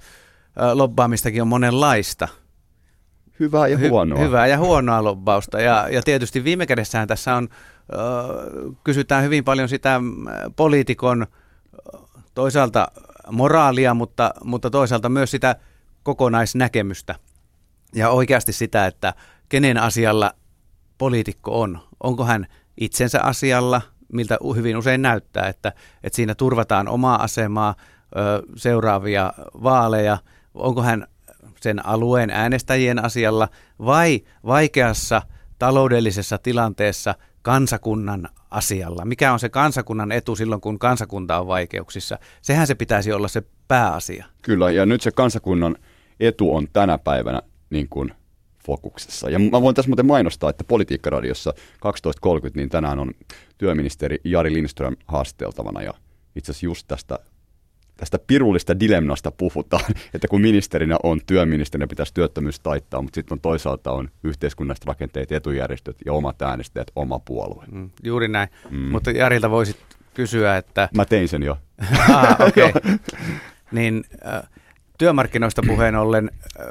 lobbaamistakin 0.74 1.42
on 1.42 1.48
monenlaista. 1.48 2.28
Hyvää 3.40 3.68
ja 3.68 3.90
huonoa. 3.90 4.20
Hy- 4.20 4.22
hyvää 4.22 4.48
ja 4.48 4.58
huonoa 4.58 5.04
lobbausta. 5.04 5.62
Ja, 5.62 5.88
ja 5.92 6.02
tietysti 6.02 6.44
viime 6.44 6.66
kädessähän 6.66 7.08
tässä 7.08 7.36
on 7.36 7.50
kysytään 8.84 9.24
hyvin 9.24 9.44
paljon 9.44 9.70
sitä 9.70 10.02
poliitikon 10.56 11.28
toisaalta 12.34 12.88
moraalia, 13.32 13.94
mutta, 13.94 14.34
mutta 14.44 14.70
toisaalta 14.70 15.10
myös 15.10 15.32
sitä 15.32 15.56
kokonaisnäkemystä. 16.04 17.16
Ja 17.96 18.10
oikeasti 18.10 18.54
sitä, 18.54 18.86
että 18.86 19.14
kenen 19.50 19.78
asialla 19.78 20.34
poliitikko 20.98 21.62
on. 21.62 21.80
Onko 22.04 22.26
hän 22.26 22.48
itsensä 22.78 23.22
asialla, 23.22 23.82
miltä 24.14 24.38
hyvin 24.56 24.78
usein 24.78 25.02
näyttää, 25.02 25.48
että, 25.48 25.74
että 26.04 26.16
siinä 26.16 26.36
turvataan 26.36 26.88
omaa 26.88 27.24
asemaa, 27.24 27.76
seuraavia 28.56 29.34
vaaleja, 29.64 30.18
onko 30.54 30.82
hän 30.82 31.08
sen 31.64 31.86
alueen 31.86 32.30
äänestäjien 32.30 33.06
asialla 33.06 33.48
vai 33.80 34.22
vaikeassa 34.46 35.22
taloudellisessa 35.60 36.38
tilanteessa 36.38 37.16
kansakunnan 37.42 38.30
asialla. 38.52 39.06
Mikä 39.06 39.34
on 39.34 39.40
se 39.40 39.50
kansakunnan 39.50 40.12
etu 40.12 40.36
silloin, 40.36 40.62
kun 40.62 40.80
kansakunta 40.80 41.40
on 41.40 41.48
vaikeuksissa? 41.48 42.20
Sehän 42.42 42.68
se 42.68 42.76
pitäisi 42.76 43.12
olla 43.12 43.28
se 43.28 43.44
pääasia. 43.68 44.26
Kyllä, 44.42 44.72
ja 44.72 44.86
nyt 44.86 45.02
se 45.02 45.12
kansakunnan 45.12 45.76
etu 46.20 46.56
on 46.56 46.68
tänä 46.74 46.98
päivänä 46.98 47.42
niin 47.70 47.90
kuin 47.90 48.12
fokuksessa. 48.66 49.30
Ja 49.30 49.40
mä 49.40 49.62
voin 49.62 49.76
tässä 49.76 49.90
muuten 49.90 50.06
mainostaa, 50.06 50.50
että 50.50 50.64
Politiikkaradiossa 50.64 51.54
12.30, 51.86 52.52
niin 52.56 52.70
tänään 52.70 53.00
on 53.00 53.12
työministeri 53.58 54.18
Jari 54.24 54.54
Lindström 54.54 54.96
haasteltavana, 55.08 55.82
ja 55.82 55.94
itse 56.36 56.52
asiassa 56.52 56.66
just 56.66 56.88
tästä 56.88 57.20
tästä 58.00 58.20
pirullista 58.28 58.80
dilemmasta 58.80 59.32
puhutaan, 59.32 59.86
että 60.14 60.28
kun 60.28 60.42
ministerinä 60.42 60.98
on 61.04 61.20
työministerinä, 61.28 61.88
pitäisi 61.88 62.14
työttömyys 62.14 62.60
taittaa, 62.60 63.02
mutta 63.02 63.16
sitten 63.16 63.36
on 63.36 63.42
toisaalta 63.42 63.92
on 63.92 64.10
yhteiskunnalliset 64.24 64.86
rakenteet, 64.86 65.32
etujärjestöt 65.32 65.98
ja 66.06 66.14
omat 66.14 66.42
äänestäjät, 66.42 66.88
oma 66.96 67.20
puolue. 67.20 67.66
Mm, 67.72 67.90
juuri 68.04 68.28
näin, 68.28 68.50
mm. 68.70 68.78
mutta 68.78 69.12
Jarilta 69.12 69.50
voisit 69.50 69.78
kysyä, 70.14 70.58
että... 70.58 70.90
Mä 70.96 71.06
tein 71.06 71.28
sen 71.28 71.44
jo. 71.44 71.58
ah, 72.10 72.36
okay. 72.48 73.00
niin 73.72 74.04
äh, 74.26 74.50
työmarkkinoista 74.98 75.62
puheen 75.68 75.96
ollen, 75.96 76.32
äh, 76.60 76.66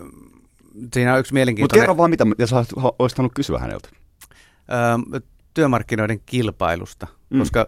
siinä 0.94 1.14
on 1.14 1.20
yksi 1.20 1.34
mielenkiintoinen... 1.34 1.80
Mutta 1.80 1.82
kerro 1.82 1.96
vaan, 1.96 2.10
mitä 2.10 2.24
jos 2.38 2.52
olisit 2.52 3.18
halunnut 3.18 3.34
kysyä 3.34 3.58
häneltä. 3.58 3.88
Äh, 4.72 5.22
työmarkkinoiden 5.54 6.20
kilpailusta, 6.26 7.06
mm. 7.30 7.38
koska 7.38 7.66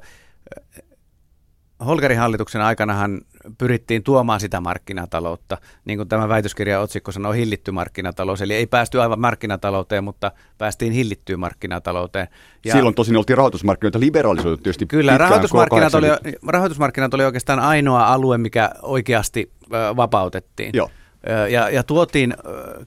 Holgerin 1.87 2.19
hallituksen 2.19 2.61
aikanahan 2.61 3.21
pyrittiin 3.59 4.03
tuomaan 4.03 4.41
sitä 4.41 4.61
markkinataloutta, 4.61 5.59
niin 5.85 5.99
kuin 5.99 6.09
tämä 6.09 6.29
väitöskirjan 6.29 6.83
otsikko 6.83 7.13
sanoo, 7.13 7.33
hillitty 7.33 7.71
markkinatalous. 7.71 8.43
Eli 8.43 8.55
ei 8.55 8.67
päästy 8.67 9.01
aivan 9.01 9.21
markkinatalouteen, 9.21 10.05
mutta 10.05 10.33
päästiin 10.59 10.93
hillittyyn 10.93 11.41
markkinatalouteen. 11.41 12.29
Ja 12.65 12.73
Silloin 12.73 12.95
tosin 12.95 13.17
oltiin 13.17 13.37
rahoitusmarkkinoita 13.37 14.01
liberalisoitu 14.01 14.63
tietysti 14.63 14.87
Kyllä, 14.87 15.19
rahoitusmarkkinat 15.19 15.95
oli, 15.95 16.07
rahoitusmarkkinat 16.47 17.15
oli 17.15 17.25
oikeastaan 17.25 17.61
ainoa 17.61 18.07
alue, 18.07 18.39
mikä 18.39 18.71
oikeasti 18.83 19.53
vapautettiin. 19.97 20.71
Joo. 20.75 20.91
Ja, 21.51 21.71
ja 21.71 21.83
tuotiin 21.83 22.35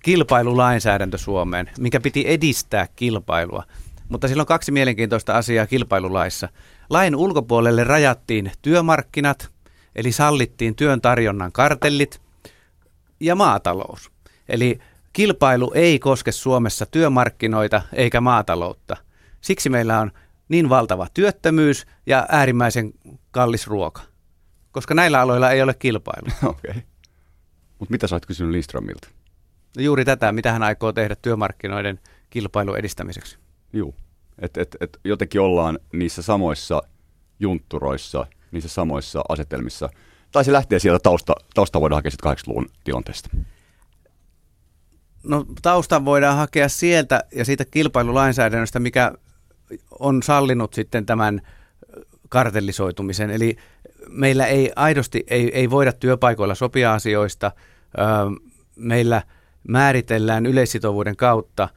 kilpailulainsäädäntö 0.03 1.17
Suomeen, 1.17 1.69
mikä 1.79 1.99
piti 1.99 2.23
edistää 2.27 2.87
kilpailua. 2.95 3.63
Mutta 4.09 4.27
silloin 4.27 4.47
kaksi 4.47 4.71
mielenkiintoista 4.71 5.37
asiaa 5.37 5.67
kilpailulaissa. 5.67 6.49
Lain 6.89 7.15
ulkopuolelle 7.15 7.83
rajattiin 7.83 8.51
työmarkkinat, 8.61 9.51
eli 9.95 10.11
sallittiin 10.11 10.75
työn 10.75 11.01
tarjonnan 11.01 11.51
kartellit 11.51 12.21
ja 13.19 13.35
maatalous. 13.35 14.11
Eli 14.49 14.79
kilpailu 15.13 15.71
ei 15.75 15.99
koske 15.99 16.31
Suomessa 16.31 16.85
työmarkkinoita 16.85 17.81
eikä 17.93 18.21
maataloutta. 18.21 18.97
Siksi 19.41 19.69
meillä 19.69 19.99
on 19.99 20.11
niin 20.49 20.69
valtava 20.69 21.07
työttömyys 21.13 21.85
ja 22.05 22.25
äärimmäisen 22.29 22.93
kallis 23.31 23.67
ruoka, 23.67 24.01
koska 24.71 24.93
näillä 24.93 25.21
aloilla 25.21 25.51
ei 25.51 25.61
ole 25.61 25.73
kilpailua. 25.73 26.33
Okei. 26.49 26.71
Okay. 26.71 26.81
Mutta 27.79 27.91
mitä 27.91 28.07
sä 28.07 28.15
oot 28.15 28.25
kysynyt 28.25 28.51
Lindströmiltä? 28.51 29.07
No 29.77 29.83
juuri 29.83 30.05
tätä, 30.05 30.31
mitä 30.31 30.51
hän 30.51 30.63
aikoo 30.63 30.93
tehdä 30.93 31.15
työmarkkinoiden 31.21 31.99
kilpailun 32.29 32.77
edistämiseksi. 32.77 33.37
Joo, 33.73 33.93
että 34.39 34.61
et, 34.61 34.77
et 34.81 34.99
jotenkin 35.03 35.41
ollaan 35.41 35.79
niissä 35.93 36.21
samoissa 36.21 36.83
juntturoissa, 37.39 38.25
niissä 38.51 38.69
samoissa 38.69 39.21
asetelmissa. 39.29 39.89
Tai 40.31 40.45
se 40.45 40.53
lähtee 40.53 40.79
sieltä 40.79 40.99
tausta, 41.03 41.35
tausta 41.53 41.81
voidaan 41.81 41.97
hakea 41.97 42.11
sitten 42.11 42.31
80-luvun 42.31 42.69
tilanteesta. 42.83 43.29
No 45.23 45.45
tausta 45.61 46.05
voidaan 46.05 46.37
hakea 46.37 46.69
sieltä 46.69 47.23
ja 47.35 47.45
siitä 47.45 47.65
kilpailulainsäädännöstä, 47.65 48.79
mikä 48.79 49.13
on 49.99 50.23
sallinut 50.23 50.73
sitten 50.73 51.05
tämän 51.05 51.41
kartellisoitumisen. 52.29 53.31
Eli 53.31 53.57
meillä 54.09 54.45
ei 54.45 54.71
aidosti 54.75 55.23
ei, 55.27 55.51
ei 55.57 55.69
voida 55.69 55.93
työpaikoilla 55.93 56.55
sopia 56.55 56.93
asioista. 56.93 57.51
meillä 58.75 59.21
määritellään 59.67 60.45
yleissitovuuden 60.45 61.15
kautta 61.15 61.69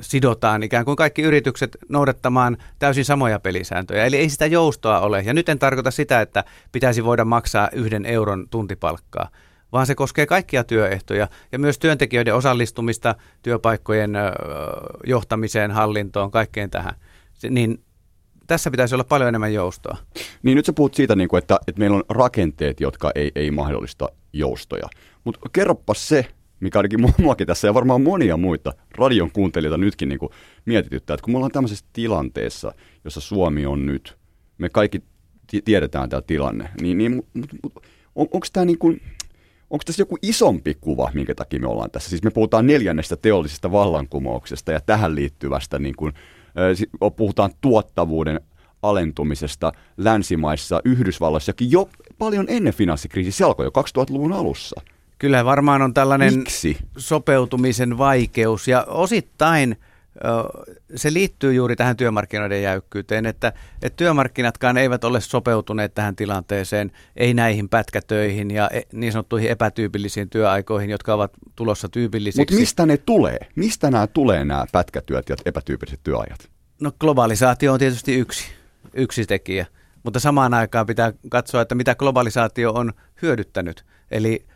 sidotaan 0.00 0.62
ikään 0.62 0.84
kuin 0.84 0.96
kaikki 0.96 1.22
yritykset 1.22 1.76
noudattamaan 1.88 2.56
täysin 2.78 3.04
samoja 3.04 3.40
pelisääntöjä. 3.40 4.04
Eli 4.04 4.16
ei 4.16 4.28
sitä 4.28 4.46
joustoa 4.46 5.00
ole. 5.00 5.20
Ja 5.20 5.34
nyt 5.34 5.48
en 5.48 5.58
tarkoita 5.58 5.90
sitä, 5.90 6.20
että 6.20 6.44
pitäisi 6.72 7.04
voida 7.04 7.24
maksaa 7.24 7.68
yhden 7.72 8.06
euron 8.06 8.48
tuntipalkkaa, 8.50 9.28
vaan 9.72 9.86
se 9.86 9.94
koskee 9.94 10.26
kaikkia 10.26 10.64
työehtoja 10.64 11.28
ja 11.52 11.58
myös 11.58 11.78
työntekijöiden 11.78 12.34
osallistumista 12.34 13.14
työpaikkojen 13.42 14.12
johtamiseen, 15.06 15.70
hallintoon, 15.70 16.30
kaikkeen 16.30 16.70
tähän. 16.70 16.94
Niin 17.50 17.84
tässä 18.46 18.70
pitäisi 18.70 18.94
olla 18.94 19.04
paljon 19.04 19.28
enemmän 19.28 19.54
joustoa. 19.54 19.96
Niin 20.42 20.56
nyt 20.56 20.66
sä 20.66 20.72
puhut 20.72 20.94
siitä, 20.94 21.16
niin 21.16 21.36
että, 21.38 21.58
että 21.66 21.78
meillä 21.78 21.96
on 21.96 22.04
rakenteet, 22.08 22.80
jotka 22.80 23.10
ei, 23.14 23.32
ei 23.34 23.50
mahdollista 23.50 24.08
joustoja. 24.32 24.88
Mutta 25.24 25.40
kerropa 25.52 25.94
se, 25.94 26.26
mikä 26.62 26.78
ainakin 26.78 27.00
muakin 27.18 27.46
tässä 27.46 27.68
ja 27.68 27.74
varmaan 27.74 28.02
monia 28.02 28.36
muita 28.36 28.72
radion 28.98 29.30
kuuntelijoita 29.32 29.78
nytkin 29.78 30.08
niin 30.08 30.18
kuin 30.18 30.32
mietityttää, 30.64 31.14
että 31.14 31.24
kun 31.24 31.32
me 31.32 31.36
ollaan 31.36 31.52
tämmöisessä 31.52 31.86
tilanteessa, 31.92 32.74
jossa 33.04 33.20
Suomi 33.20 33.66
on 33.66 33.86
nyt, 33.86 34.16
me 34.58 34.68
kaikki 34.68 34.98
t- 34.98 35.64
tiedetään 35.64 36.08
tämä 36.08 36.22
tilanne, 36.22 36.68
niin, 36.80 36.98
niin 36.98 37.22
on, 38.14 38.28
onko 38.32 38.46
tämä 38.52 38.64
niin 38.64 38.78
kuin, 38.78 39.00
onko 39.70 39.82
tässä 39.86 40.02
joku 40.02 40.18
isompi 40.22 40.74
kuva, 40.80 41.10
minkä 41.14 41.34
takia 41.34 41.60
me 41.60 41.66
ollaan 41.66 41.90
tässä? 41.90 42.10
Siis 42.10 42.22
me 42.22 42.30
puhutaan 42.30 42.66
neljännestä 42.66 43.16
teollisesta 43.16 43.72
vallankumouksesta 43.72 44.72
ja 44.72 44.80
tähän 44.80 45.14
liittyvästä, 45.14 45.78
niin 45.78 45.96
kuin, 45.96 46.12
puhutaan 47.16 47.50
tuottavuuden 47.60 48.40
alentumisesta 48.82 49.72
länsimaissa, 49.96 50.80
Yhdysvalloissakin 50.84 51.70
jo 51.70 51.88
paljon 52.18 52.46
ennen 52.48 52.74
finanssikriisiä, 52.74 53.32
se 53.32 53.44
alkoi 53.44 53.66
jo 53.66 53.70
2000-luvun 53.70 54.32
alussa. 54.32 54.80
Kyllä 55.22 55.44
varmaan 55.44 55.82
on 55.82 55.94
tällainen 55.94 56.38
Miksi? 56.38 56.76
sopeutumisen 56.96 57.98
vaikeus 57.98 58.68
ja 58.68 58.84
osittain 58.88 59.76
se 60.96 61.12
liittyy 61.12 61.52
juuri 61.52 61.76
tähän 61.76 61.96
työmarkkinoiden 61.96 62.62
jäykkyyteen, 62.62 63.26
että, 63.26 63.52
että 63.82 63.96
työmarkkinatkaan 63.96 64.76
eivät 64.76 65.04
ole 65.04 65.20
sopeutuneet 65.20 65.94
tähän 65.94 66.16
tilanteeseen, 66.16 66.92
ei 67.16 67.34
näihin 67.34 67.68
pätkätöihin 67.68 68.50
ja 68.50 68.70
e, 68.72 68.80
niin 68.92 69.12
sanottuihin 69.12 69.50
epätyypillisiin 69.50 70.30
työaikoihin, 70.30 70.90
jotka 70.90 71.14
ovat 71.14 71.32
tulossa 71.56 71.88
tyypillisiksi. 71.88 72.40
Mutta 72.40 72.54
mistä 72.54 72.86
ne 72.86 72.96
tulee? 72.96 73.38
Mistä 73.56 73.90
nämä 73.90 74.06
tulee 74.06 74.44
nämä 74.44 74.66
pätkätyöt 74.72 75.28
ja 75.28 75.36
epätyypilliset 75.44 76.00
työajat? 76.02 76.48
No 76.80 76.92
globalisaatio 77.00 77.72
on 77.72 77.78
tietysti 77.78 78.14
yksi, 78.14 78.44
yksi 78.94 79.26
tekijä, 79.26 79.66
mutta 80.02 80.20
samaan 80.20 80.54
aikaan 80.54 80.86
pitää 80.86 81.12
katsoa, 81.28 81.62
että 81.62 81.74
mitä 81.74 81.94
globalisaatio 81.94 82.72
on 82.72 82.92
hyödyttänyt. 83.22 83.84
Eli 84.10 84.46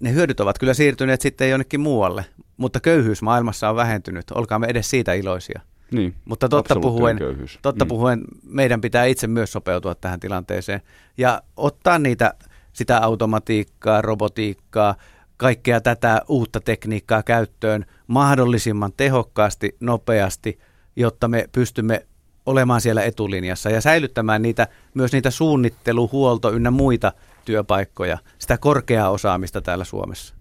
ne 0.00 0.12
hyödyt 0.12 0.40
ovat 0.40 0.58
kyllä 0.58 0.74
siirtyneet 0.74 1.20
sitten 1.20 1.50
jonnekin 1.50 1.80
muualle, 1.80 2.24
mutta 2.56 2.80
köyhyys 2.80 3.22
maailmassa 3.22 3.70
on 3.70 3.76
vähentynyt. 3.76 4.30
Olkaamme 4.30 4.66
edes 4.66 4.90
siitä 4.90 5.12
iloisia. 5.14 5.60
Niin, 5.90 6.14
mutta 6.24 6.48
totta 6.48 6.76
puhuen, 6.80 7.18
totta 7.62 7.84
mm. 7.84 7.88
puhuen 7.88 8.24
meidän 8.42 8.80
pitää 8.80 9.04
itse 9.04 9.26
myös 9.26 9.52
sopeutua 9.52 9.94
tähän 9.94 10.20
tilanteeseen 10.20 10.80
ja 11.18 11.42
ottaa 11.56 11.98
niitä 11.98 12.34
sitä 12.72 12.98
automatiikkaa, 12.98 14.02
robotiikkaa, 14.02 14.94
kaikkea 15.36 15.80
tätä 15.80 16.22
uutta 16.28 16.60
tekniikkaa 16.60 17.22
käyttöön 17.22 17.86
mahdollisimman 18.06 18.92
tehokkaasti, 18.96 19.76
nopeasti, 19.80 20.58
jotta 20.96 21.28
me 21.28 21.48
pystymme 21.52 22.06
olemaan 22.46 22.80
siellä 22.80 23.02
etulinjassa 23.02 23.70
ja 23.70 23.80
säilyttämään 23.80 24.42
niitä, 24.42 24.68
myös 24.94 25.12
niitä 25.12 25.30
suunnittelu, 25.30 26.08
huolto 26.12 26.52
ynnä 26.52 26.70
muita 26.70 27.12
työpaikkoja, 27.48 28.18
sitä 28.38 28.58
korkeaa 28.58 29.10
osaamista 29.10 29.60
täällä 29.60 29.84
Suomessa? 29.84 30.34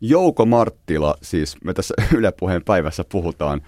Jouko 0.00 0.46
Marttila, 0.46 1.14
siis 1.22 1.56
me 1.64 1.74
tässä 1.74 1.94
Yle 2.16 2.32
Puheen 2.32 2.64
päivässä 2.64 3.04
puhutaan 3.12 3.62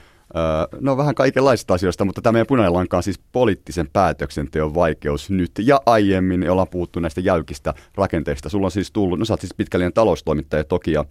no 0.81 0.97
vähän 0.97 1.15
kaikenlaisista 1.15 1.75
asioista, 1.75 2.05
mutta 2.05 2.23
tämä 2.23 2.33
meidän 2.33 2.47
punainen 2.47 2.73
lanka 2.73 2.97
on 2.97 3.03
siis 3.03 3.21
poliittisen 3.33 3.89
päätöksenteon 3.93 4.75
vaikeus 4.75 5.31
nyt 5.31 5.51
ja 5.59 5.81
aiemmin 5.87 6.51
ollaan 6.51 6.69
puhuttu 6.69 7.01
näistä 7.01 7.21
jäykistä 7.21 7.75
rakenteista. 7.95 8.49
Sulla 8.49 8.67
on 8.67 8.71
siis 8.71 8.93
tullut, 8.93 9.19
no 9.19 9.25
sä 9.25 9.33
oot 9.33 9.41
siis 9.41 9.55
pitkällinen 9.55 9.93
taloustoimittaja 9.93 10.65
toki 10.65 10.93
ja, 10.93 11.05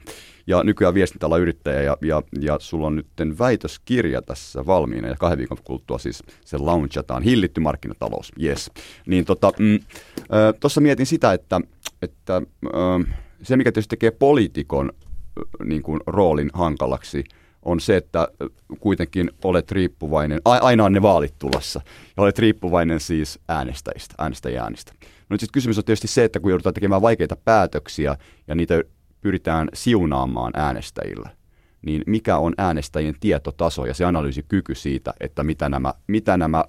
ja 0.48 0.64
nykyään 0.64 0.94
viestintäalan 0.94 1.42
yrittäjä 1.42 1.82
ja, 1.82 1.98
ja, 2.02 2.22
ja 2.40 2.58
sulla 2.60 2.88
on 2.88 2.96
nyt 2.96 3.40
väitöskirja 3.40 4.22
tässä 4.22 4.66
valmiina 4.66 5.08
ja 5.08 5.16
kahden 5.20 5.38
viikon 5.38 5.58
kuluttua 5.64 5.98
siis 5.98 6.24
se 6.46 6.58
launchataan, 6.58 7.24
hillitty 7.24 7.62
markkinatalous, 7.62 8.32
yes. 8.44 8.72
Niin 9.08 9.26
tota, 9.26 9.52
mm, 9.60 9.80
tuossa 10.60 10.82
mietin 10.82 11.06
sitä, 11.06 11.34
että, 11.34 11.62
että 12.02 12.42
se 13.44 13.58
mikä 13.58 13.72
tietysti 13.72 13.90
tekee 13.90 14.12
poliitikon 14.12 14.92
niin 15.64 15.84
kuin, 15.84 16.00
roolin 16.08 16.50
hankalaksi– 16.54 17.24
on 17.66 17.80
se, 17.80 17.98
että 17.98 18.28
kuitenkin 18.80 19.32
olet 19.44 19.72
riippuvainen, 19.72 20.42
aina 20.46 20.86
on 20.86 20.94
ne 20.94 21.02
vaalit 21.02 21.34
tulossa, 21.40 21.82
ja 22.18 22.24
olet 22.24 22.40
riippuvainen 22.40 23.00
siis 23.00 23.40
äänestäjistä, 23.48 24.16
äänestäjäänistä. 24.18 24.94
No 25.30 25.38
sitten 25.38 25.54
kysymys 25.54 25.78
on 25.78 25.84
tietysti 25.84 26.08
se, 26.08 26.24
että 26.24 26.40
kun 26.40 26.52
joudutaan 26.52 26.74
tekemään 26.74 27.02
vaikeita 27.02 27.36
päätöksiä 27.36 28.18
ja 28.48 28.56
niitä 28.56 28.84
pyritään 29.22 29.70
siunaamaan 29.74 30.52
äänestäjillä, 30.56 31.30
niin 31.82 32.02
mikä 32.06 32.38
on 32.38 32.54
äänestäjien 32.58 33.16
tietotaso 33.20 33.86
ja 33.86 33.94
se 33.94 34.06
analyysikyky 34.06 34.76
siitä, 34.76 35.14
että 35.20 35.44
mitä 35.44 35.70
nämä, 35.70 35.94
mitä 36.08 36.38
nämä 36.38 36.64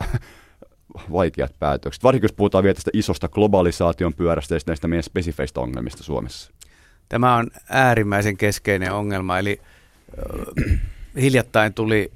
vaikeat 1.12 1.52
päätökset, 1.58 2.04
varsinkin 2.04 2.24
jos 2.24 2.32
puhutaan 2.32 2.64
vielä 2.64 2.74
tästä 2.74 2.90
isosta 2.94 3.28
globalisaation 3.28 4.14
pyörästä 4.14 4.54
ja 4.54 4.60
näistä 4.66 4.88
meidän 4.88 5.02
spesifeistä 5.02 5.60
ongelmista 5.60 6.02
Suomessa. 6.02 6.52
Tämä 7.08 7.36
on 7.36 7.50
äärimmäisen 7.68 8.36
keskeinen 8.36 8.92
ongelma, 8.92 9.38
eli 9.38 9.60
äh, 9.60 9.75
hiljattain 11.20 11.74
tuli 11.74 12.12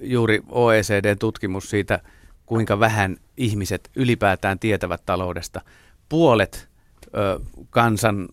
juuri 0.00 0.42
OECD-tutkimus 0.48 1.70
siitä, 1.70 2.00
kuinka 2.46 2.80
vähän 2.80 3.16
ihmiset 3.36 3.90
ylipäätään 3.96 4.58
tietävät 4.58 5.02
taloudesta. 5.06 5.60
Puolet 6.08 6.68
ö, 7.06 7.40
kansan, 7.70 8.28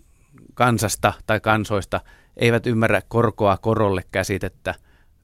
kansasta 0.54 1.14
tai 1.28 1.40
kansoista 1.40 2.02
eivät 2.38 2.68
ymmärrä 2.68 3.02
korkoa 3.08 3.58
korolle 3.58 4.04
käsitettä 4.12 4.76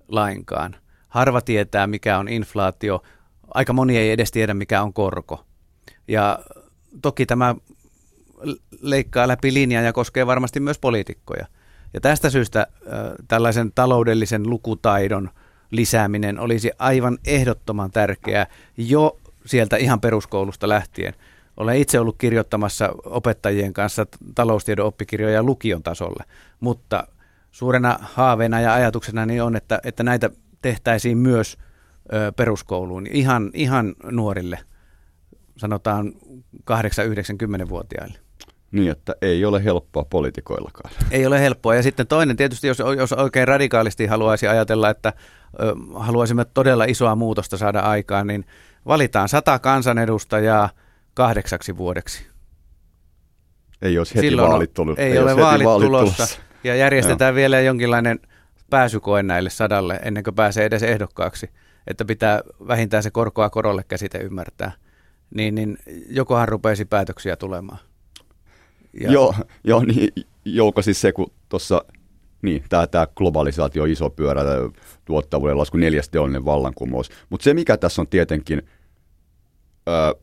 lainkaan. 0.07 0.75
Harva 1.07 1.41
tietää, 1.41 1.87
mikä 1.87 2.17
on 2.17 2.27
inflaatio. 2.27 3.03
Aika 3.53 3.73
moni 3.73 3.97
ei 3.97 4.11
edes 4.11 4.31
tiedä, 4.31 4.53
mikä 4.53 4.81
on 4.81 4.93
korko. 4.93 5.45
Ja 6.07 6.39
toki 7.01 7.25
tämä 7.25 7.55
leikkaa 8.81 9.27
läpi 9.27 9.53
linjan 9.53 9.85
ja 9.85 9.93
koskee 9.93 10.27
varmasti 10.27 10.59
myös 10.59 10.79
poliitikkoja. 10.79 11.47
Ja 11.93 12.01
tästä 12.01 12.29
syystä 12.29 12.67
tällaisen 13.27 13.71
taloudellisen 13.75 14.49
lukutaidon 14.49 15.29
lisääminen 15.71 16.39
olisi 16.39 16.71
aivan 16.79 17.17
ehdottoman 17.25 17.91
tärkeää 17.91 18.47
jo 18.77 19.17
sieltä 19.45 19.77
ihan 19.77 20.01
peruskoulusta 20.01 20.69
lähtien. 20.69 21.13
Olen 21.57 21.77
itse 21.77 21.99
ollut 21.99 22.17
kirjoittamassa 22.17 22.89
opettajien 23.05 23.73
kanssa 23.73 24.05
taloustiedon 24.35 24.85
oppikirjoja 24.85 25.43
lukion 25.43 25.83
tasolle, 25.83 26.23
mutta 26.59 27.07
suurena 27.51 27.99
haaveena 28.01 28.61
ja 28.61 28.73
ajatuksena 28.73 29.25
niin 29.25 29.43
on, 29.43 29.55
että, 29.55 29.79
että 29.83 30.03
näitä 30.03 30.29
tehtäisiin 30.61 31.17
myös 31.17 31.57
peruskouluun 32.35 33.07
ihan, 33.07 33.51
ihan 33.53 33.95
nuorille, 34.11 34.59
sanotaan 35.57 36.13
8-90-vuotiaille. 36.71 38.19
Niin, 38.71 38.91
että 38.91 39.15
ei 39.21 39.45
ole 39.45 39.63
helppoa 39.63 40.05
poliitikoillakaan. 40.09 40.91
Ei 41.11 41.25
ole 41.25 41.39
helppoa. 41.39 41.75
Ja 41.75 41.83
sitten 41.83 42.07
toinen 42.07 42.37
tietysti, 42.37 42.67
jos, 42.67 42.79
jos 42.97 43.13
oikein 43.13 43.47
radikaalisti 43.47 44.05
haluaisi 44.05 44.47
ajatella, 44.47 44.89
että 44.89 45.13
ö, 45.59 45.75
haluaisimme 45.95 46.45
todella 46.45 46.85
isoa 46.85 47.15
muutosta 47.15 47.57
saada 47.57 47.79
aikaan, 47.79 48.27
niin 48.27 48.45
valitaan 48.87 49.29
sata 49.29 49.59
kansanedustajaa 49.59 50.69
kahdeksaksi 51.13 51.77
vuodeksi. 51.77 52.27
Ei 53.81 53.97
olisi 53.97 54.15
heti 54.15 54.27
Silloin 54.27 54.49
vaalit 54.49 54.73
tullut. 54.73 54.99
Ei, 54.99 55.11
ei 55.11 55.19
ole 55.19 55.37
vaalit, 55.37 55.67
vaalit 55.67 55.85
tulossa. 55.85 56.15
tulossa. 56.15 56.41
Ja 56.63 56.75
järjestetään 56.75 57.31
Joo. 57.31 57.35
vielä 57.35 57.59
jonkinlainen 57.59 58.19
pääsykoe 58.69 59.23
näille 59.23 59.49
sadalle 59.49 59.99
ennen 60.03 60.23
kuin 60.23 60.35
pääsee 60.35 60.65
edes 60.65 60.83
ehdokkaaksi. 60.83 61.49
Että 61.87 62.05
pitää 62.05 62.41
vähintään 62.67 63.03
se 63.03 63.11
korkoa 63.11 63.49
korolle 63.49 63.83
käsite 63.87 64.17
ymmärtää. 64.17 64.71
Niin, 65.35 65.55
niin 65.55 65.77
jokohan 66.09 66.47
rupeisi 66.47 66.85
päätöksiä 66.85 67.35
tulemaan. 67.35 67.79
Ja... 68.93 69.11
Joo, 69.11 69.33
joo 69.63 69.83
niin, 69.83 70.09
Jouko 70.45 70.81
siis 70.81 71.01
se, 71.01 71.11
kun 71.11 71.31
tuossa 71.49 71.85
niin, 72.41 72.63
tämä, 72.69 72.87
tämä 72.87 73.07
globalisaatio, 73.15 73.85
iso 73.85 74.09
pyörä, 74.09 74.41
tuottavuuden 75.05 75.57
lasku, 75.57 75.77
neljäs 75.77 76.09
teollinen 76.09 76.45
vallankumous. 76.45 77.09
Mutta 77.29 77.43
se, 77.43 77.53
mikä 77.53 77.77
tässä 77.77 78.01
on 78.01 78.07
tietenkin, 78.07 78.61
öö, 79.89 80.13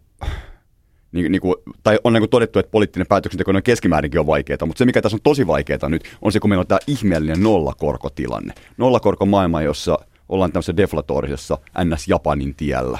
niin, 1.13 1.33
niin 1.33 1.41
kuin, 1.41 1.55
tai 1.83 1.99
on 2.05 2.13
niin 2.13 2.21
kuin 2.21 2.31
todettu, 2.31 2.59
että 2.59 2.71
poliittinen 2.71 3.07
päätöksenteko 3.07 3.51
on 3.51 3.63
keskimäärinkin 3.63 4.21
on 4.21 4.27
vaikeaa, 4.27 4.67
mutta 4.67 4.79
se, 4.79 4.85
mikä 4.85 5.03
tässä 5.03 5.17
on 5.17 5.23
tosi 5.23 5.47
vaikeaa 5.47 5.89
nyt, 5.89 6.17
on 6.23 6.33
se, 6.33 6.41
kun 6.41 6.51
meillä 6.51 6.61
on 6.61 6.67
tämä 6.67 6.79
ihmeellinen 6.87 7.43
nollakorkotilanne. 7.43 8.55
Nollakorko 8.77 9.27
maailma, 9.27 9.63
jossa 9.63 9.99
ollaan 10.29 10.53
tämmöisessä 10.53 10.77
deflatorisessa 10.77 11.59
NS-Japanin 11.79 12.55
tiellä. 12.57 12.99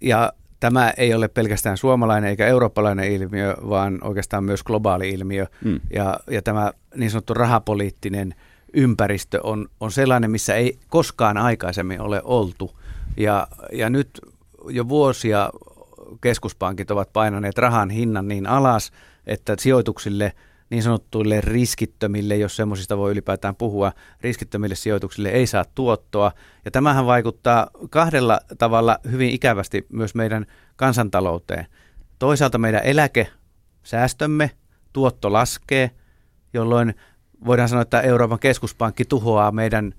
Ja 0.00 0.32
tämä 0.60 0.92
ei 0.96 1.14
ole 1.14 1.28
pelkästään 1.28 1.76
suomalainen 1.76 2.30
eikä 2.30 2.46
eurooppalainen 2.46 3.12
ilmiö, 3.12 3.56
vaan 3.68 3.98
oikeastaan 4.02 4.44
myös 4.44 4.62
globaali 4.62 5.10
ilmiö. 5.10 5.46
Mm. 5.64 5.80
Ja, 5.92 6.20
ja 6.30 6.42
tämä 6.42 6.72
niin 6.96 7.10
sanottu 7.10 7.34
rahapoliittinen 7.34 8.34
ympäristö 8.72 9.40
on, 9.42 9.68
on 9.80 9.92
sellainen, 9.92 10.30
missä 10.30 10.54
ei 10.54 10.78
koskaan 10.88 11.36
aikaisemmin 11.36 12.00
ole 12.00 12.20
oltu. 12.24 12.78
Ja, 13.16 13.46
ja 13.72 13.90
nyt 13.90 14.20
jo 14.68 14.88
vuosia 14.88 15.50
keskuspankit 16.20 16.90
ovat 16.90 17.12
painaneet 17.12 17.58
rahan 17.58 17.90
hinnan 17.90 18.28
niin 18.28 18.46
alas, 18.46 18.92
että 19.26 19.56
sijoituksille– 19.58 20.32
niin 20.70 20.82
sanottuille 20.82 21.40
riskittömille, 21.40 22.36
jos 22.36 22.56
semmoisista 22.56 22.98
voi 22.98 23.12
ylipäätään 23.12 23.56
puhua, 23.56 23.92
riskittömille 24.20 24.74
sijoituksille 24.74 25.28
ei 25.28 25.46
saa 25.46 25.64
tuottoa. 25.74 26.32
Ja 26.64 26.70
tämähän 26.70 27.06
vaikuttaa 27.06 27.70
kahdella 27.90 28.40
tavalla 28.58 28.98
hyvin 29.10 29.30
ikävästi 29.30 29.86
myös 29.92 30.14
meidän 30.14 30.46
kansantalouteen. 30.76 31.66
Toisaalta 32.18 32.58
meidän 32.58 32.84
eläkesäästömme 32.84 34.50
tuotto 34.92 35.32
laskee, 35.32 35.90
jolloin 36.52 36.94
voidaan 37.44 37.68
sanoa, 37.68 37.82
että 37.82 38.00
Euroopan 38.00 38.38
keskuspankki 38.38 39.04
tuhoaa 39.04 39.52
meidän 39.52 39.94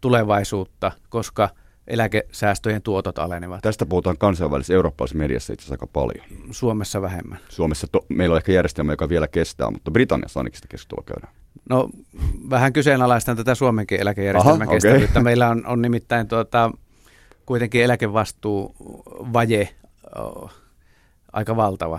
tulevaisuutta, 0.00 0.92
koska– 1.08 1.48
eläkesäästöjen 1.90 2.82
tuotot 2.82 3.18
alenevat. 3.18 3.62
Tästä 3.62 3.86
puhutaan 3.86 4.18
kansainvälisessä 4.18 4.74
eurooppalaisessa 4.74 5.18
mediassa 5.18 5.52
itse 5.52 5.62
asiassa 5.62 5.74
aika 5.74 5.86
paljon. 5.86 6.24
Suomessa 6.50 7.02
vähemmän. 7.02 7.38
Suomessa 7.48 7.86
to, 7.92 8.04
meillä 8.08 8.32
on 8.32 8.36
ehkä 8.36 8.52
järjestelmä, 8.52 8.92
joka 8.92 9.08
vielä 9.08 9.28
kestää, 9.28 9.70
mutta 9.70 9.90
Britanniassa 9.90 10.40
ainakin 10.40 10.56
sitä 10.56 10.68
keskustelua 10.68 11.04
käydään. 11.06 11.32
No 11.68 11.90
vähän 12.50 12.72
kyseenalaistan 12.72 13.36
tätä 13.36 13.54
Suomenkin 13.54 14.00
eläkejärjestelmän 14.00 14.62
Aha, 14.62 14.72
kestävyyttä. 14.72 15.10
Okay. 15.10 15.22
Meillä 15.22 15.48
on, 15.48 15.66
on 15.66 15.82
nimittäin 15.82 16.28
tuota, 16.28 16.70
kuitenkin 17.46 17.84
eläkevastuu 17.84 18.74
vaje 19.32 19.68
oh, 20.16 20.52
aika 21.32 21.56
valtava, 21.56 21.98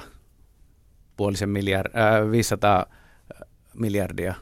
puolisen 1.17 1.49
miljard, 1.49 1.91
äh, 1.95 2.31
500 2.31 2.85
miljardia 3.73 4.35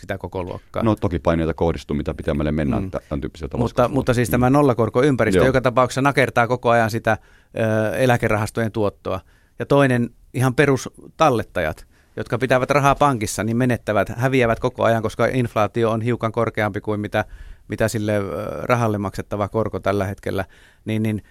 sitä 0.00 0.18
koko 0.18 0.42
luokkaa. 0.44 0.82
No 0.82 0.96
toki 0.96 1.18
paineita 1.18 1.54
kohdistuu, 1.54 1.96
mitä 1.96 2.14
pitämälle 2.14 2.52
mennään 2.52 2.82
mm. 2.82 2.90
tämän 2.90 3.20
tyyppisiä 3.20 3.48
mutta, 3.56 3.88
mutta 3.88 4.14
siis 4.14 4.30
tämä 4.30 4.50
nollakorkoympäristö 4.50 5.38
Joo. 5.38 5.46
joka 5.46 5.60
tapauksessa 5.60 6.02
nakertaa 6.02 6.46
koko 6.46 6.70
ajan 6.70 6.90
sitä 6.90 7.18
ö, 7.58 7.96
eläkerahastojen 7.96 8.72
tuottoa. 8.72 9.20
Ja 9.58 9.66
toinen 9.66 10.10
ihan 10.34 10.54
perustallettajat, 10.54 11.86
jotka 12.16 12.38
pitävät 12.38 12.70
rahaa 12.70 12.94
pankissa, 12.94 13.44
niin 13.44 13.56
menettävät, 13.56 14.08
häviävät 14.08 14.60
koko 14.60 14.84
ajan, 14.84 15.02
koska 15.02 15.26
inflaatio 15.26 15.90
on 15.90 16.00
hiukan 16.00 16.32
korkeampi 16.32 16.80
kuin 16.80 17.00
mitä, 17.00 17.24
mitä 17.68 17.88
sille 17.88 18.12
rahalle 18.62 18.98
maksettava 18.98 19.48
korko 19.48 19.80
tällä 19.80 20.06
hetkellä, 20.06 20.44
niin, 20.84 21.02
niin 21.02 21.22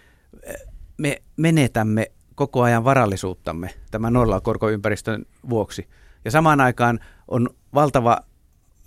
me 0.97 1.21
menetämme 1.37 2.11
koko 2.35 2.61
ajan 2.61 2.83
varallisuuttamme 2.83 3.69
tämän 3.91 4.13
nollakorkoympäristön 4.13 5.25
vuoksi. 5.49 5.87
Ja 6.25 6.31
samaan 6.31 6.61
aikaan 6.61 6.99
on 7.27 7.49
valtava 7.73 8.17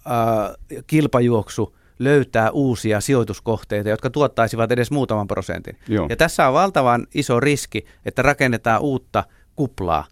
äh, 0.07 0.83
kilpajuoksu 0.87 1.77
löytää 1.99 2.51
uusia 2.51 3.01
sijoituskohteita, 3.01 3.89
jotka 3.89 4.11
tuottaisivat 4.11 4.73
edes 4.73 4.91
muutaman 4.91 5.27
prosentin. 5.27 5.79
Joo. 5.89 6.07
Ja 6.11 6.17
tässä 6.17 6.49
on 6.49 6.55
valtavan 6.55 7.07
iso 7.15 7.41
riski, 7.41 7.85
että 8.05 8.23
rakennetaan 8.23 8.81
uutta 8.81 9.25
kuplaa. 9.57 10.07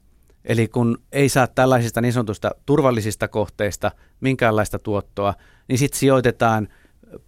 Eli 0.45 0.69
kun 0.69 0.99
ei 1.13 1.29
saa 1.29 1.47
tällaisista 1.47 2.01
niin 2.01 2.13
sanotusta 2.13 2.51
turvallisista 2.67 3.29
kohteista 3.29 3.91
minkäänlaista 4.21 4.79
tuottoa, 4.79 5.35
niin 5.69 5.79
sitten 5.79 5.99
sijoitetaan 5.99 6.69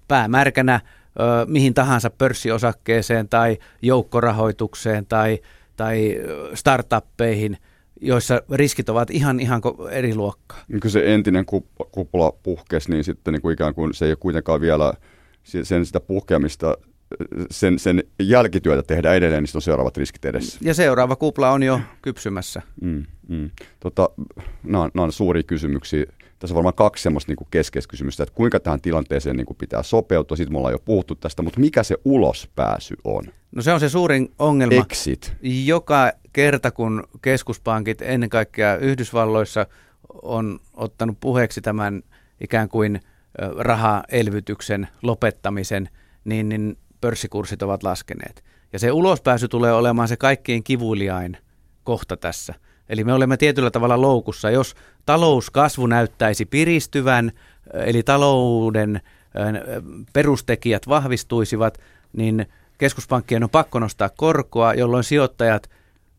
päämärkänä 0.08 0.74
ö, 0.74 1.46
mihin 1.46 1.74
tahansa 1.74 2.10
pörssiosakkeeseen 2.10 3.28
tai 3.28 3.58
joukkorahoitukseen 3.82 5.06
tai, 5.06 5.38
tai 5.76 6.16
startuppeihin– 6.54 7.58
joissa 8.00 8.42
riskit 8.52 8.88
ovat 8.88 9.10
ihan, 9.10 9.40
ihan 9.40 9.62
eri 9.90 10.14
luokkaa. 10.14 10.64
Niin 10.68 10.80
kun 10.80 10.90
se 10.90 11.14
entinen 11.14 11.44
kupla 11.92 12.32
puhkesi, 12.42 12.90
niin 12.90 13.04
sitten 13.04 13.32
niin 13.32 13.42
kuin 13.42 13.52
ikään 13.52 13.74
kuin 13.74 13.94
se 13.94 14.04
ei 14.04 14.10
ole 14.10 14.16
kuitenkaan 14.16 14.60
vielä 14.60 14.92
sen 15.62 15.86
sitä 15.86 16.00
puhkeamista 16.00 16.76
sen, 17.50 17.78
sen 17.78 18.02
jälkityötä 18.22 18.82
tehdä 18.82 19.14
edelleen, 19.14 19.42
niin 19.42 19.56
on 19.56 19.62
seuraavat 19.62 19.96
riskit 19.96 20.24
edessä. 20.24 20.58
Ja 20.62 20.74
seuraava 20.74 21.16
kupla 21.16 21.50
on 21.50 21.62
jo 21.62 21.80
kypsymässä. 22.02 22.62
Mm, 22.82 23.04
mm. 23.28 23.50
Tota, 23.80 24.08
nämä, 24.62 24.84
on, 24.84 24.90
nämä 24.94 25.04
on 25.04 25.12
suuria 25.12 25.42
kysymyksiä. 25.42 26.04
Tässä 26.40 26.54
on 26.54 26.56
varmaan 26.56 26.74
kaksi 26.74 27.02
semmoista 27.02 27.32
niin 27.32 27.48
keskeistä 27.50 27.90
kysymystä, 27.90 28.22
että 28.22 28.34
kuinka 28.34 28.60
tähän 28.60 28.80
tilanteeseen 28.80 29.36
niin 29.36 29.46
kuin 29.46 29.56
pitää 29.56 29.82
sopeutua. 29.82 30.36
Sitten 30.36 30.54
me 30.54 30.58
ollaan 30.58 30.72
jo 30.72 30.78
puhuttu 30.78 31.14
tästä, 31.14 31.42
mutta 31.42 31.60
mikä 31.60 31.82
se 31.82 31.96
ulospääsy 32.04 32.96
on? 33.04 33.24
No 33.52 33.62
se 33.62 33.72
on 33.72 33.80
se 33.80 33.88
suurin 33.88 34.32
ongelma. 34.38 34.74
Exit. 34.80 35.32
Joka 35.42 36.12
kerta, 36.32 36.70
kun 36.70 37.04
keskuspankit 37.22 38.02
ennen 38.02 38.28
kaikkea 38.28 38.76
Yhdysvalloissa 38.76 39.66
on 40.22 40.60
ottanut 40.74 41.16
puheeksi 41.20 41.60
tämän 41.60 42.02
ikään 42.40 42.68
kuin 42.68 43.00
rahaelvytyksen 43.58 44.88
lopettamisen, 45.02 45.88
niin, 46.24 46.48
niin 46.48 46.78
pörssikurssit 47.00 47.62
ovat 47.62 47.82
laskeneet. 47.82 48.44
Ja 48.72 48.78
se 48.78 48.92
ulospääsy 48.92 49.48
tulee 49.48 49.72
olemaan 49.72 50.08
se 50.08 50.16
kaikkein 50.16 50.64
kivuliain 50.64 51.36
kohta 51.84 52.16
tässä. 52.16 52.54
Eli 52.90 53.04
me 53.04 53.12
olemme 53.12 53.36
tietyllä 53.36 53.70
tavalla 53.70 54.00
loukussa. 54.00 54.50
Jos 54.50 54.74
talouskasvu 55.06 55.86
näyttäisi 55.86 56.46
piristyvän, 56.46 57.32
eli 57.74 58.02
talouden 58.02 59.00
perustekijät 60.12 60.88
vahvistuisivat, 60.88 61.78
niin 62.12 62.46
keskuspankkien 62.78 63.44
on 63.44 63.50
pakko 63.50 63.78
nostaa 63.78 64.08
korkoa, 64.16 64.74
jolloin 64.74 65.04
sijoittajat 65.04 65.70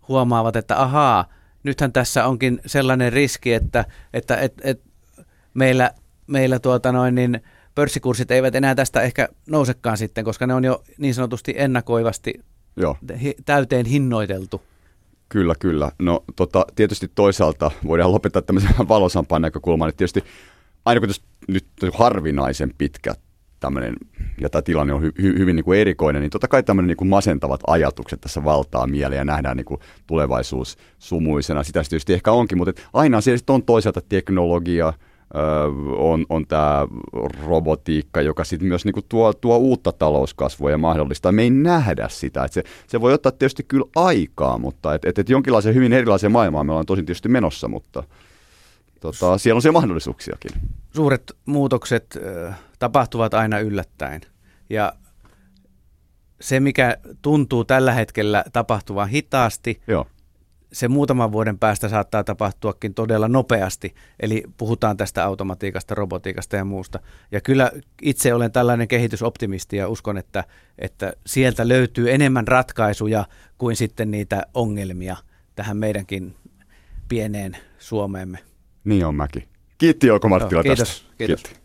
huomaavat, 0.07 0.55
että 0.55 0.81
ahaa, 0.81 1.25
nythän 1.63 1.91
tässä 1.91 2.25
onkin 2.25 2.61
sellainen 2.65 3.13
riski, 3.13 3.53
että, 3.53 3.85
että 4.13 4.37
et, 4.37 4.53
et 4.63 4.81
meillä, 5.53 5.91
meillä 6.27 6.59
tuota 6.59 6.91
noin, 6.91 7.15
niin 7.15 7.41
pörssikurssit 7.75 8.31
eivät 8.31 8.55
enää 8.55 8.75
tästä 8.75 9.01
ehkä 9.01 9.29
nousekaan 9.47 9.97
sitten, 9.97 10.25
koska 10.25 10.47
ne 10.47 10.53
on 10.53 10.63
jo 10.63 10.83
niin 10.97 11.13
sanotusti 11.13 11.53
ennakoivasti 11.57 12.33
Joo. 12.75 12.97
täyteen 13.45 13.85
hinnoiteltu. 13.85 14.61
Kyllä, 15.31 15.55
kyllä. 15.59 15.91
No 15.99 16.23
tota, 16.35 16.65
tietysti 16.75 17.11
toisaalta 17.15 17.71
voidaan 17.87 18.11
lopettaa 18.11 18.41
tämmöisen 18.41 18.71
valosampaan 18.89 19.41
näkökulman, 19.41 19.89
että 19.89 19.97
tietysti 19.97 20.23
aina 20.85 20.99
kun 20.99 21.09
nyt 21.47 21.65
harvinaisen 21.93 22.73
pitkä 22.77 23.13
tämmöinen, 23.59 23.95
ja 24.41 24.49
tämä 24.49 24.61
tilanne 24.61 24.93
on 24.93 25.01
hy, 25.01 25.11
hy, 25.21 25.39
hyvin 25.39 25.55
niin 25.55 25.63
kuin 25.63 25.79
erikoinen, 25.79 26.21
niin 26.21 26.29
totta 26.29 26.47
kai 26.47 26.63
tämmöinen 26.63 26.87
niin 26.87 26.97
kuin 26.97 27.07
masentavat 27.07 27.61
ajatukset 27.67 28.21
tässä 28.21 28.43
valtaa 28.43 28.87
mieleen 28.87 29.17
ja 29.17 29.25
nähdään 29.25 29.57
niin 29.57 29.65
kuin 29.65 29.79
tulevaisuus 30.07 30.77
sumuisena. 30.99 31.63
Sitä 31.63 31.83
tietysti 31.89 32.13
ehkä 32.13 32.31
onkin, 32.31 32.57
mutta 32.57 32.81
aina 32.93 33.21
siellä 33.21 33.39
on 33.49 33.63
toisaalta 33.63 34.01
teknologia, 34.09 34.93
on, 35.97 36.25
on 36.29 36.47
tämä 36.47 36.87
robotiikka, 37.45 38.21
joka 38.21 38.43
sitten 38.43 38.67
myös 38.67 38.85
niinku 38.85 39.01
tuo, 39.09 39.33
tuo 39.33 39.57
uutta 39.57 39.91
talouskasvua 39.91 40.71
ja 40.71 40.77
mahdollistaa. 40.77 41.31
Me 41.31 41.41
ei 41.41 41.49
nähdä 41.49 42.07
sitä. 42.09 42.43
Et 42.43 42.53
se, 42.53 42.63
se 42.87 43.01
voi 43.01 43.13
ottaa 43.13 43.31
tietysti 43.31 43.63
kyllä 43.63 43.85
aikaa, 43.95 44.57
mutta 44.57 44.93
et, 44.93 45.05
et, 45.05 45.19
et 45.19 45.29
jonkinlaisen 45.29 45.75
hyvin 45.75 45.93
erilaiseen 45.93 46.31
maailmaan 46.31 46.65
me 46.65 46.71
ollaan 46.71 46.85
tosin 46.85 47.05
tietysti 47.05 47.29
menossa, 47.29 47.67
mutta 47.67 48.03
tota, 48.99 49.37
siellä 49.37 49.57
on 49.57 49.61
siellä 49.61 49.79
mahdollisuuksiakin. 49.79 50.51
Suuret 50.95 51.31
muutokset 51.45 52.19
äh, 52.47 52.59
tapahtuvat 52.79 53.33
aina 53.33 53.59
yllättäen. 53.59 54.21
Ja 54.69 54.93
se, 56.41 56.59
mikä 56.59 56.97
tuntuu 57.21 57.65
tällä 57.65 57.93
hetkellä 57.93 58.43
tapahtuvan 58.53 59.09
hitaasti, 59.09 59.81
Joo 59.87 60.07
se 60.71 60.87
muutaman 60.87 61.31
vuoden 61.31 61.59
päästä 61.59 61.89
saattaa 61.89 62.23
tapahtuakin 62.23 62.93
todella 62.93 63.27
nopeasti. 63.27 63.95
Eli 64.19 64.43
puhutaan 64.57 64.97
tästä 64.97 65.25
automatiikasta, 65.25 65.95
robotiikasta 65.95 66.55
ja 66.55 66.65
muusta. 66.65 66.99
Ja 67.31 67.41
kyllä 67.41 67.71
itse 68.01 68.33
olen 68.33 68.51
tällainen 68.51 68.87
kehitysoptimisti 68.87 69.77
ja 69.77 69.87
uskon, 69.87 70.17
että, 70.17 70.43
että 70.79 71.13
sieltä 71.25 71.67
löytyy 71.67 72.11
enemmän 72.11 72.47
ratkaisuja 72.47 73.25
kuin 73.57 73.75
sitten 73.75 74.11
niitä 74.11 74.43
ongelmia 74.53 75.17
tähän 75.55 75.77
meidänkin 75.77 76.35
pieneen 77.07 77.57
Suomeemme. 77.79 78.39
Niin 78.83 79.05
on 79.05 79.15
mäkin. 79.15 79.43
Kiitti 79.77 80.07
Jouko 80.07 80.29
Marttila 80.29 80.59
Joo, 80.59 80.63
kiitos, 80.63 80.89
tästä. 80.89 81.15
Kiitos. 81.17 81.43
Kiitti. 81.43 81.60